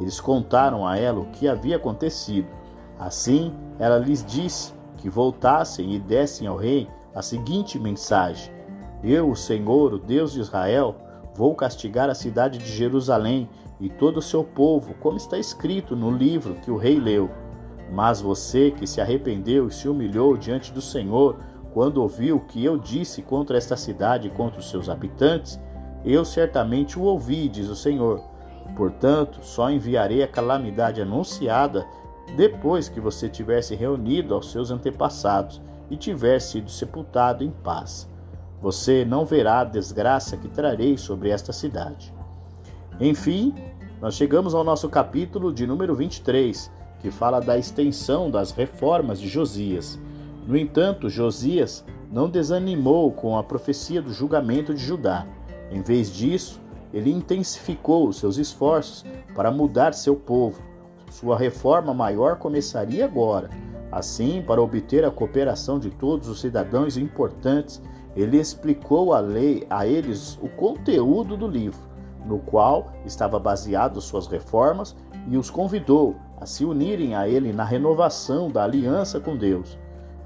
Eles 0.00 0.20
contaram 0.20 0.86
a 0.86 0.96
ela 0.96 1.20
o 1.20 1.26
que 1.26 1.48
havia 1.48 1.76
acontecido. 1.76 2.48
Assim, 2.98 3.52
ela 3.78 3.98
lhes 3.98 4.24
disse 4.24 4.72
que 4.96 5.08
voltassem 5.08 5.94
e 5.94 5.98
dessem 5.98 6.46
ao 6.46 6.56
rei 6.56 6.88
a 7.14 7.22
seguinte 7.22 7.78
mensagem: 7.78 8.52
Eu, 9.02 9.30
o 9.30 9.36
Senhor, 9.36 9.94
o 9.94 9.98
Deus 9.98 10.32
de 10.32 10.40
Israel, 10.40 10.96
vou 11.34 11.54
castigar 11.54 12.08
a 12.10 12.14
cidade 12.14 12.58
de 12.58 12.66
Jerusalém 12.66 13.48
e 13.80 13.88
todo 13.88 14.18
o 14.18 14.22
seu 14.22 14.42
povo, 14.42 14.94
como 14.94 15.16
está 15.16 15.38
escrito 15.38 15.94
no 15.94 16.10
livro 16.10 16.56
que 16.56 16.70
o 16.70 16.76
rei 16.76 16.98
leu. 16.98 17.30
Mas 17.90 18.20
você 18.20 18.70
que 18.70 18.86
se 18.86 19.00
arrependeu 19.00 19.68
e 19.68 19.72
se 19.72 19.88
humilhou 19.88 20.36
diante 20.36 20.72
do 20.72 20.82
Senhor, 20.82 21.38
quando 21.72 22.02
ouviu 22.02 22.36
o 22.36 22.40
que 22.40 22.64
eu 22.64 22.76
disse 22.76 23.22
contra 23.22 23.56
esta 23.56 23.76
cidade 23.76 24.28
e 24.28 24.30
contra 24.30 24.58
os 24.58 24.68
seus 24.68 24.88
habitantes, 24.88 25.60
eu 26.04 26.24
certamente 26.24 26.98
o 26.98 27.02
ouvi, 27.02 27.48
diz 27.48 27.68
o 27.68 27.76
Senhor. 27.76 28.22
Portanto, 28.76 29.40
só 29.42 29.70
enviarei 29.70 30.22
a 30.22 30.28
calamidade 30.28 31.00
anunciada 31.00 31.86
depois 32.36 32.88
que 32.88 33.00
você 33.00 33.28
tivesse 33.28 33.74
reunido 33.74 34.34
aos 34.34 34.50
seus 34.50 34.70
antepassados 34.70 35.60
e 35.90 35.96
tiver 35.96 36.40
sido 36.40 36.70
sepultado 36.70 37.42
em 37.42 37.50
paz. 37.50 38.08
Você 38.60 39.04
não 39.04 39.24
verá 39.24 39.60
a 39.60 39.64
desgraça 39.64 40.36
que 40.36 40.48
trarei 40.48 40.98
sobre 40.98 41.30
esta 41.30 41.52
cidade. 41.52 42.12
Enfim, 43.00 43.54
nós 44.00 44.14
chegamos 44.14 44.54
ao 44.54 44.64
nosso 44.64 44.88
capítulo 44.88 45.52
de 45.52 45.66
número 45.66 45.94
23, 45.94 46.70
que 47.00 47.10
fala 47.10 47.40
da 47.40 47.56
extensão 47.56 48.30
das 48.30 48.50
reformas 48.50 49.20
de 49.20 49.28
Josias. 49.28 49.98
No 50.46 50.56
entanto, 50.56 51.08
Josias 51.08 51.84
não 52.10 52.28
desanimou 52.28 53.12
com 53.12 53.36
a 53.36 53.44
profecia 53.44 54.02
do 54.02 54.12
julgamento 54.12 54.74
de 54.74 54.84
Judá. 54.84 55.26
Em 55.70 55.80
vez 55.82 56.12
disso, 56.12 56.60
ele 56.92 57.10
intensificou 57.10 58.08
os 58.08 58.18
seus 58.18 58.36
esforços 58.36 59.04
para 59.34 59.50
mudar 59.50 59.92
seu 59.94 60.16
povo. 60.16 60.62
Sua 61.10 61.36
reforma 61.36 61.92
maior 61.92 62.36
começaria 62.36 63.04
agora. 63.04 63.50
Assim, 63.90 64.42
para 64.46 64.60
obter 64.60 65.04
a 65.04 65.10
cooperação 65.10 65.78
de 65.78 65.90
todos 65.90 66.28
os 66.28 66.40
cidadãos 66.40 66.96
importantes, 66.96 67.82
ele 68.14 68.38
explicou 68.38 69.14
a 69.14 69.20
lei 69.20 69.66
a 69.70 69.86
eles 69.86 70.38
o 70.42 70.48
conteúdo 70.48 71.36
do 71.36 71.46
livro, 71.46 71.80
no 72.26 72.38
qual 72.38 72.92
estava 73.06 73.38
baseado 73.38 74.00
suas 74.00 74.26
reformas, 74.26 74.96
e 75.28 75.36
os 75.36 75.50
convidou 75.50 76.16
a 76.40 76.46
se 76.46 76.64
unirem 76.64 77.14
a 77.14 77.28
ele 77.28 77.52
na 77.52 77.64
renovação 77.64 78.50
da 78.50 78.64
aliança 78.64 79.20
com 79.20 79.36
Deus. 79.36 79.78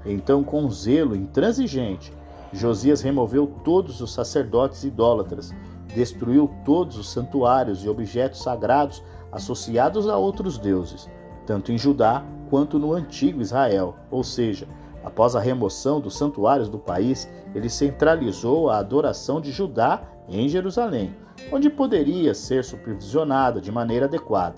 Então, 0.05 0.43
com 0.43 0.69
zelo 0.69 1.15
intransigente, 1.15 2.13
Josias 2.51 3.01
removeu 3.01 3.47
todos 3.63 3.99
os 4.01 4.13
sacerdotes 4.13 4.83
idólatras, 4.83 5.53
destruiu 5.93 6.49
todos 6.65 6.97
os 6.97 7.09
santuários 7.09 7.83
e 7.83 7.89
objetos 7.89 8.41
sagrados 8.41 9.03
associados 9.31 10.07
a 10.07 10.17
outros 10.17 10.57
deuses, 10.57 11.09
tanto 11.45 11.71
em 11.71 11.77
Judá 11.77 12.23
quanto 12.49 12.77
no 12.77 12.93
antigo 12.93 13.41
Israel, 13.41 13.95
ou 14.11 14.23
seja, 14.23 14.67
após 15.03 15.35
a 15.35 15.39
remoção 15.39 15.99
dos 15.99 16.15
santuários 16.15 16.69
do 16.69 16.77
país, 16.77 17.27
ele 17.53 17.69
centralizou 17.69 18.69
a 18.69 18.77
adoração 18.77 19.41
de 19.41 19.51
Judá 19.51 20.03
em 20.29 20.47
Jerusalém, 20.47 21.15
onde 21.51 21.69
poderia 21.69 22.33
ser 22.33 22.63
supervisionada 22.63 23.59
de 23.59 23.71
maneira 23.71 24.05
adequada. 24.05 24.55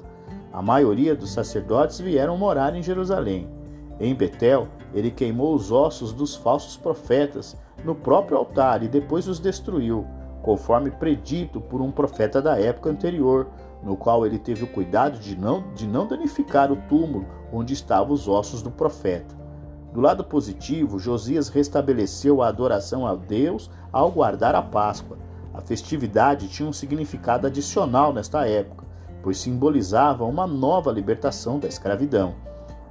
A 0.51 0.61
maioria 0.61 1.15
dos 1.15 1.31
sacerdotes 1.31 1.99
vieram 1.99 2.37
morar 2.37 2.75
em 2.75 2.83
Jerusalém. 2.83 3.49
Em 3.99 4.13
Betel, 4.13 4.67
ele 4.93 5.11
queimou 5.11 5.53
os 5.53 5.71
ossos 5.71 6.13
dos 6.13 6.35
falsos 6.35 6.77
profetas 6.77 7.57
no 7.83 7.95
próprio 7.95 8.37
altar 8.37 8.83
e 8.83 8.87
depois 8.87 9.27
os 9.27 9.39
destruiu, 9.39 10.05
conforme 10.45 10.91
predito 10.91 11.59
por 11.59 11.81
um 11.81 11.89
profeta 11.89 12.39
da 12.39 12.55
época 12.55 12.91
anterior, 12.91 13.47
no 13.81 13.97
qual 13.97 14.27
ele 14.27 14.37
teve 14.37 14.63
o 14.63 14.67
cuidado 14.67 15.17
de 15.17 15.35
não, 15.35 15.73
de 15.73 15.87
não 15.87 16.05
danificar 16.05 16.71
o 16.71 16.75
túmulo 16.87 17.25
onde 17.51 17.73
estavam 17.73 18.13
os 18.13 18.27
ossos 18.27 18.61
do 18.61 18.69
profeta. 18.69 19.35
Do 19.91 19.99
lado 19.99 20.23
positivo, 20.23 20.99
Josias 20.99 21.49
restabeleceu 21.49 22.43
a 22.43 22.47
adoração 22.47 23.07
a 23.07 23.15
Deus 23.15 23.71
ao 23.91 24.11
guardar 24.11 24.53
a 24.53 24.61
Páscoa. 24.61 25.17
A 25.51 25.61
festividade 25.61 26.47
tinha 26.47 26.69
um 26.69 26.73
significado 26.73 27.47
adicional 27.47 28.13
nesta 28.13 28.47
época, 28.47 28.85
pois 29.23 29.39
simbolizava 29.39 30.25
uma 30.25 30.45
nova 30.45 30.91
libertação 30.91 31.57
da 31.57 31.67
escravidão. 31.67 32.35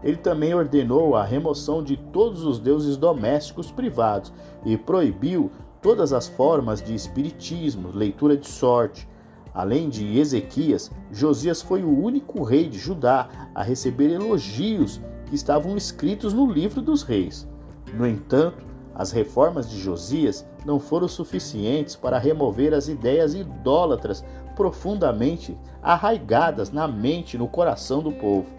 Ele 0.03 0.17
também 0.17 0.53
ordenou 0.53 1.15
a 1.15 1.23
remoção 1.23 1.85
de 1.85 1.97
todos 1.97 2.45
os 2.45 2.59
deuses 2.59 2.97
domésticos 2.97 3.71
privados 3.71 4.33
e 4.65 4.77
proibiu 4.77 5.53
todas 5.85 6.15
as 6.15 6.27
formas 6.27 6.83
de 6.83 6.95
espiritismo, 6.95 7.91
leitura 7.93 8.37
de 8.39 8.49
sorte, 8.49 9.07
Além 9.55 9.89
de 9.89 10.19
Ezequias, 10.19 10.91
Josias 11.13 11.63
foi 11.63 11.85
o 11.85 12.03
único 12.03 12.43
rei 12.43 12.69
de 12.69 12.77
Judá 12.77 13.29
a 13.55 13.63
receber 13.63 14.11
elogios 14.11 15.01
que 15.27 15.37
estavam 15.37 15.77
escritos 15.77 16.33
no 16.35 16.51
livro 16.51 16.83
dos 16.83 17.05
reis. 17.05 17.47
No 17.93 18.05
entanto, 18.05 18.67
as 18.93 19.13
reformas 19.13 19.71
de 19.71 19.79
Josias 19.79 20.45
não 20.67 20.81
foram 20.81 21.07
suficientes 21.07 21.95
para 21.95 22.19
remover 22.19 22.75
as 22.75 22.89
ideias 22.89 23.33
idólatras 23.33 24.25
profundamente 24.57 25.57
arraigadas 25.81 26.73
na 26.73 26.89
mente 26.89 27.35
e 27.35 27.39
no 27.39 27.47
coração 27.47 28.03
do 28.03 28.11
povo. 28.11 28.51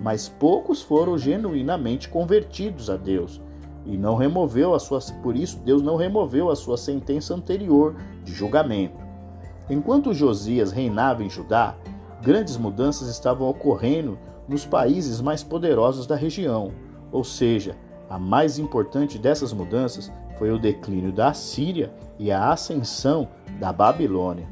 mas 0.00 0.28
poucos 0.28 0.80
foram 0.80 1.18
genuinamente 1.18 2.08
convertidos 2.08 2.88
a 2.88 2.96
Deus. 2.96 3.42
E 3.88 3.96
não 3.96 4.16
removeu 4.16 4.74
a 4.74 4.78
sua, 4.78 5.00
por 5.22 5.34
isso 5.34 5.58
Deus 5.64 5.80
não 5.80 5.96
removeu 5.96 6.50
a 6.50 6.54
sua 6.54 6.76
sentença 6.76 7.34
anterior 7.34 7.96
de 8.22 8.34
julgamento. 8.34 8.98
Enquanto 9.70 10.12
Josias 10.12 10.70
reinava 10.70 11.24
em 11.24 11.30
Judá, 11.30 11.74
grandes 12.22 12.58
mudanças 12.58 13.08
estavam 13.08 13.48
ocorrendo 13.48 14.18
nos 14.46 14.66
países 14.66 15.22
mais 15.22 15.42
poderosos 15.42 16.06
da 16.06 16.14
região, 16.14 16.70
ou 17.10 17.24
seja, 17.24 17.76
a 18.10 18.18
mais 18.18 18.58
importante 18.58 19.18
dessas 19.18 19.54
mudanças 19.54 20.12
foi 20.38 20.50
o 20.50 20.58
declínio 20.58 21.10
da 21.10 21.32
Síria 21.32 21.90
e 22.18 22.30
a 22.30 22.52
ascensão 22.52 23.28
da 23.58 23.72
Babilônia. 23.72 24.46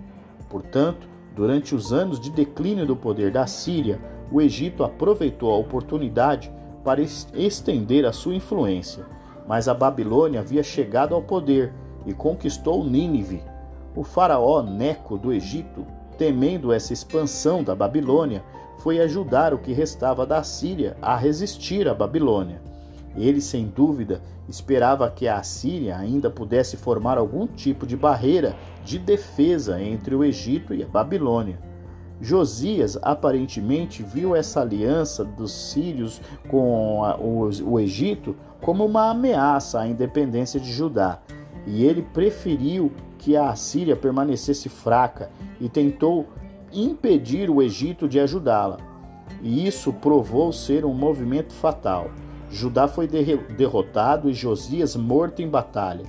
Portanto, 0.49 1.07
durante 1.35 1.75
os 1.75 1.93
anos 1.93 2.19
de 2.19 2.31
declínio 2.31 2.87
do 2.87 2.97
poder 2.97 3.31
da 3.31 3.47
Síria, 3.47 4.01
o 4.33 4.41
Egito 4.41 4.83
aproveitou 4.83 5.53
a 5.53 5.59
oportunidade 5.59 6.51
para 6.83 7.01
estender 7.01 8.07
a 8.07 8.13
sua 8.13 8.35
influência. 8.35 9.16
Mas 9.47 9.69
a 9.69 9.75
Babilônia 9.75 10.41
havia 10.41 10.63
chegado 10.63 11.15
ao 11.15 11.23
poder 11.23 11.73
e 12.05 12.13
conquistou 12.13 12.85
Nínive. 12.85 13.43
O 13.95 14.03
faraó 14.03 14.63
Neco 14.63 15.17
do 15.17 15.33
Egito, 15.33 15.87
temendo 16.19 16.73
essa 16.73 16.93
expansão 16.93 17.63
da 17.63 17.75
Babilônia, 17.75 18.43
foi 18.79 19.01
ajudar 19.01 19.55
o 19.55 19.59
que 19.59 19.73
restava 19.73 20.27
da 20.27 20.43
Síria 20.43 20.97
a 21.01 21.17
resistir 21.17 21.89
à 21.89 21.95
Babilônia. 21.95 22.61
Ele, 23.17 23.41
sem 23.41 23.67
dúvida, 23.67 24.21
esperava 24.49 25.11
que 25.11 25.27
a 25.27 25.39
Assíria 25.39 25.97
ainda 25.97 26.31
pudesse 26.31 26.77
formar 26.77 27.17
algum 27.17 27.47
tipo 27.47 27.87
de 27.87 27.97
barreira 27.97 28.55
de 28.85 28.99
defesa 28.99 29.83
entre 29.83 30.15
o 30.15 30.23
Egito 30.23 30.75
e 30.75 30.83
a 30.83 30.87
Babilônia. 30.87 31.59
Josias 32.21 32.99
aparentemente 33.03 34.03
viu 34.03 34.35
essa 34.35 34.61
aliança 34.61 35.23
dos 35.23 35.53
sírios 35.53 36.21
com 36.49 37.01
o, 37.21 37.79
Egito 37.79 38.35
como 38.61 38.85
uma 38.87 39.11
ameaça 39.11 39.81
à 39.81 39.87
independência 39.87 40.59
de 40.59 40.73
Judá, 40.73 41.21
e 41.67 41.85
ele 41.85 42.03
preferiu 42.03 42.91
que 43.19 43.37
a 43.37 43.51
Assíria 43.51 43.95
permanecesse 43.95 44.69
fraca 44.69 45.31
e 45.61 45.69
tentou 45.69 46.27
impedir 46.73 47.51
o 47.51 47.63
Egito 47.63 48.09
de 48.09 48.19
ajudá-la. 48.19 48.79
E 49.43 49.67
isso 49.67 49.93
provou 49.93 50.53
ser 50.53 50.85
um 50.85 50.95
movimento 50.95 51.53
fatal. 51.53 52.11
Judá 52.51 52.89
foi 52.89 53.07
derrotado 53.09 54.31
e 54.31 54.35
Josias 54.35 54.97
morto 54.97 55.43
em 55.43 55.49
batalha. 55.49 56.05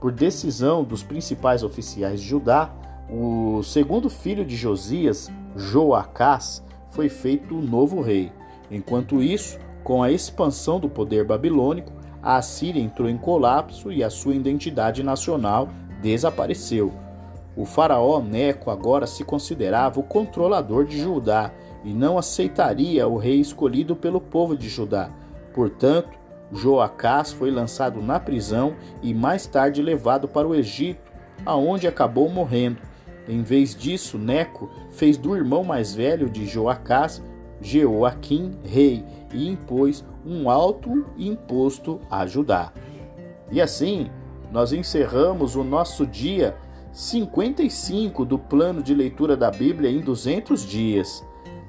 Por 0.00 0.12
decisão 0.12 0.84
dos 0.84 1.02
principais 1.02 1.62
oficiais 1.62 2.20
de 2.20 2.28
Judá, 2.28 2.74
o 3.08 3.62
segundo 3.62 4.10
filho 4.10 4.44
de 4.44 4.56
Josias, 4.56 5.30
Joacás, 5.56 6.62
foi 6.90 7.08
feito 7.08 7.56
o 7.56 7.62
novo 7.62 8.00
rei. 8.00 8.30
Enquanto 8.70 9.22
isso, 9.22 9.58
com 9.82 10.02
a 10.02 10.10
expansão 10.10 10.78
do 10.78 10.88
poder 10.88 11.24
babilônico, 11.24 11.92
a 12.22 12.36
Assíria 12.36 12.82
entrou 12.82 13.08
em 13.08 13.16
colapso 13.16 13.90
e 13.90 14.04
a 14.04 14.10
sua 14.10 14.34
identidade 14.34 15.02
nacional 15.02 15.68
desapareceu. 16.02 16.92
O 17.56 17.64
faraó 17.64 18.20
Neco 18.20 18.70
agora 18.70 19.06
se 19.06 19.24
considerava 19.24 19.98
o 19.98 20.02
controlador 20.02 20.84
de 20.84 21.00
Judá 21.00 21.50
e 21.82 21.94
não 21.94 22.18
aceitaria 22.18 23.08
o 23.08 23.16
rei 23.16 23.40
escolhido 23.40 23.96
pelo 23.96 24.20
povo 24.20 24.56
de 24.56 24.68
Judá. 24.68 25.10
Portanto, 25.54 26.18
Joacás 26.52 27.32
foi 27.32 27.50
lançado 27.50 28.02
na 28.02 28.20
prisão 28.20 28.74
e 29.02 29.14
mais 29.14 29.46
tarde 29.46 29.80
levado 29.80 30.28
para 30.28 30.46
o 30.46 30.54
Egito, 30.54 31.12
aonde 31.46 31.86
acabou 31.86 32.28
morrendo. 32.28 32.78
Em 33.28 33.42
vez 33.42 33.74
disso, 33.74 34.18
Neco 34.18 34.70
fez 34.90 35.16
do 35.16 35.36
irmão 35.36 35.64
mais 35.64 35.94
velho 35.94 36.30
de 36.30 36.46
Joacás, 36.46 37.22
Jeoaquim, 37.60 38.52
rei, 38.64 39.04
e 39.32 39.48
impôs 39.48 40.04
um 40.24 40.48
alto 40.48 41.06
imposto 41.18 42.00
a 42.10 42.26
Judá. 42.26 42.72
E 43.50 43.60
assim, 43.60 44.08
nós 44.52 44.72
encerramos 44.72 45.56
o 45.56 45.64
nosso 45.64 46.06
dia 46.06 46.56
55 46.92 48.24
do 48.24 48.38
plano 48.38 48.82
de 48.82 48.94
leitura 48.94 49.36
da 49.36 49.50
Bíblia 49.50 49.90
em 49.90 50.00
200 50.00 50.64
dias. 50.64 51.24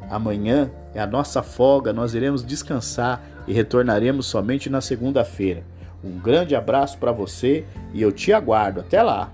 Amanhã 0.10 0.72
é 0.94 1.02
a 1.02 1.08
nossa 1.08 1.44
folga, 1.44 1.92
nós 1.92 2.14
iremos 2.14 2.46
descansar 2.46 3.22
e 3.46 3.54
retornaremos 3.54 4.26
somente 4.26 4.70
na 4.70 4.80
segunda-feira. 4.80 5.64
Um 6.04 6.18
grande 6.18 6.56
abraço 6.56 6.98
para 6.98 7.12
você 7.12 7.66
e 7.94 8.02
eu 8.02 8.12
te 8.12 8.32
aguardo. 8.32 8.80
Até 8.80 9.02
lá! 9.04 9.34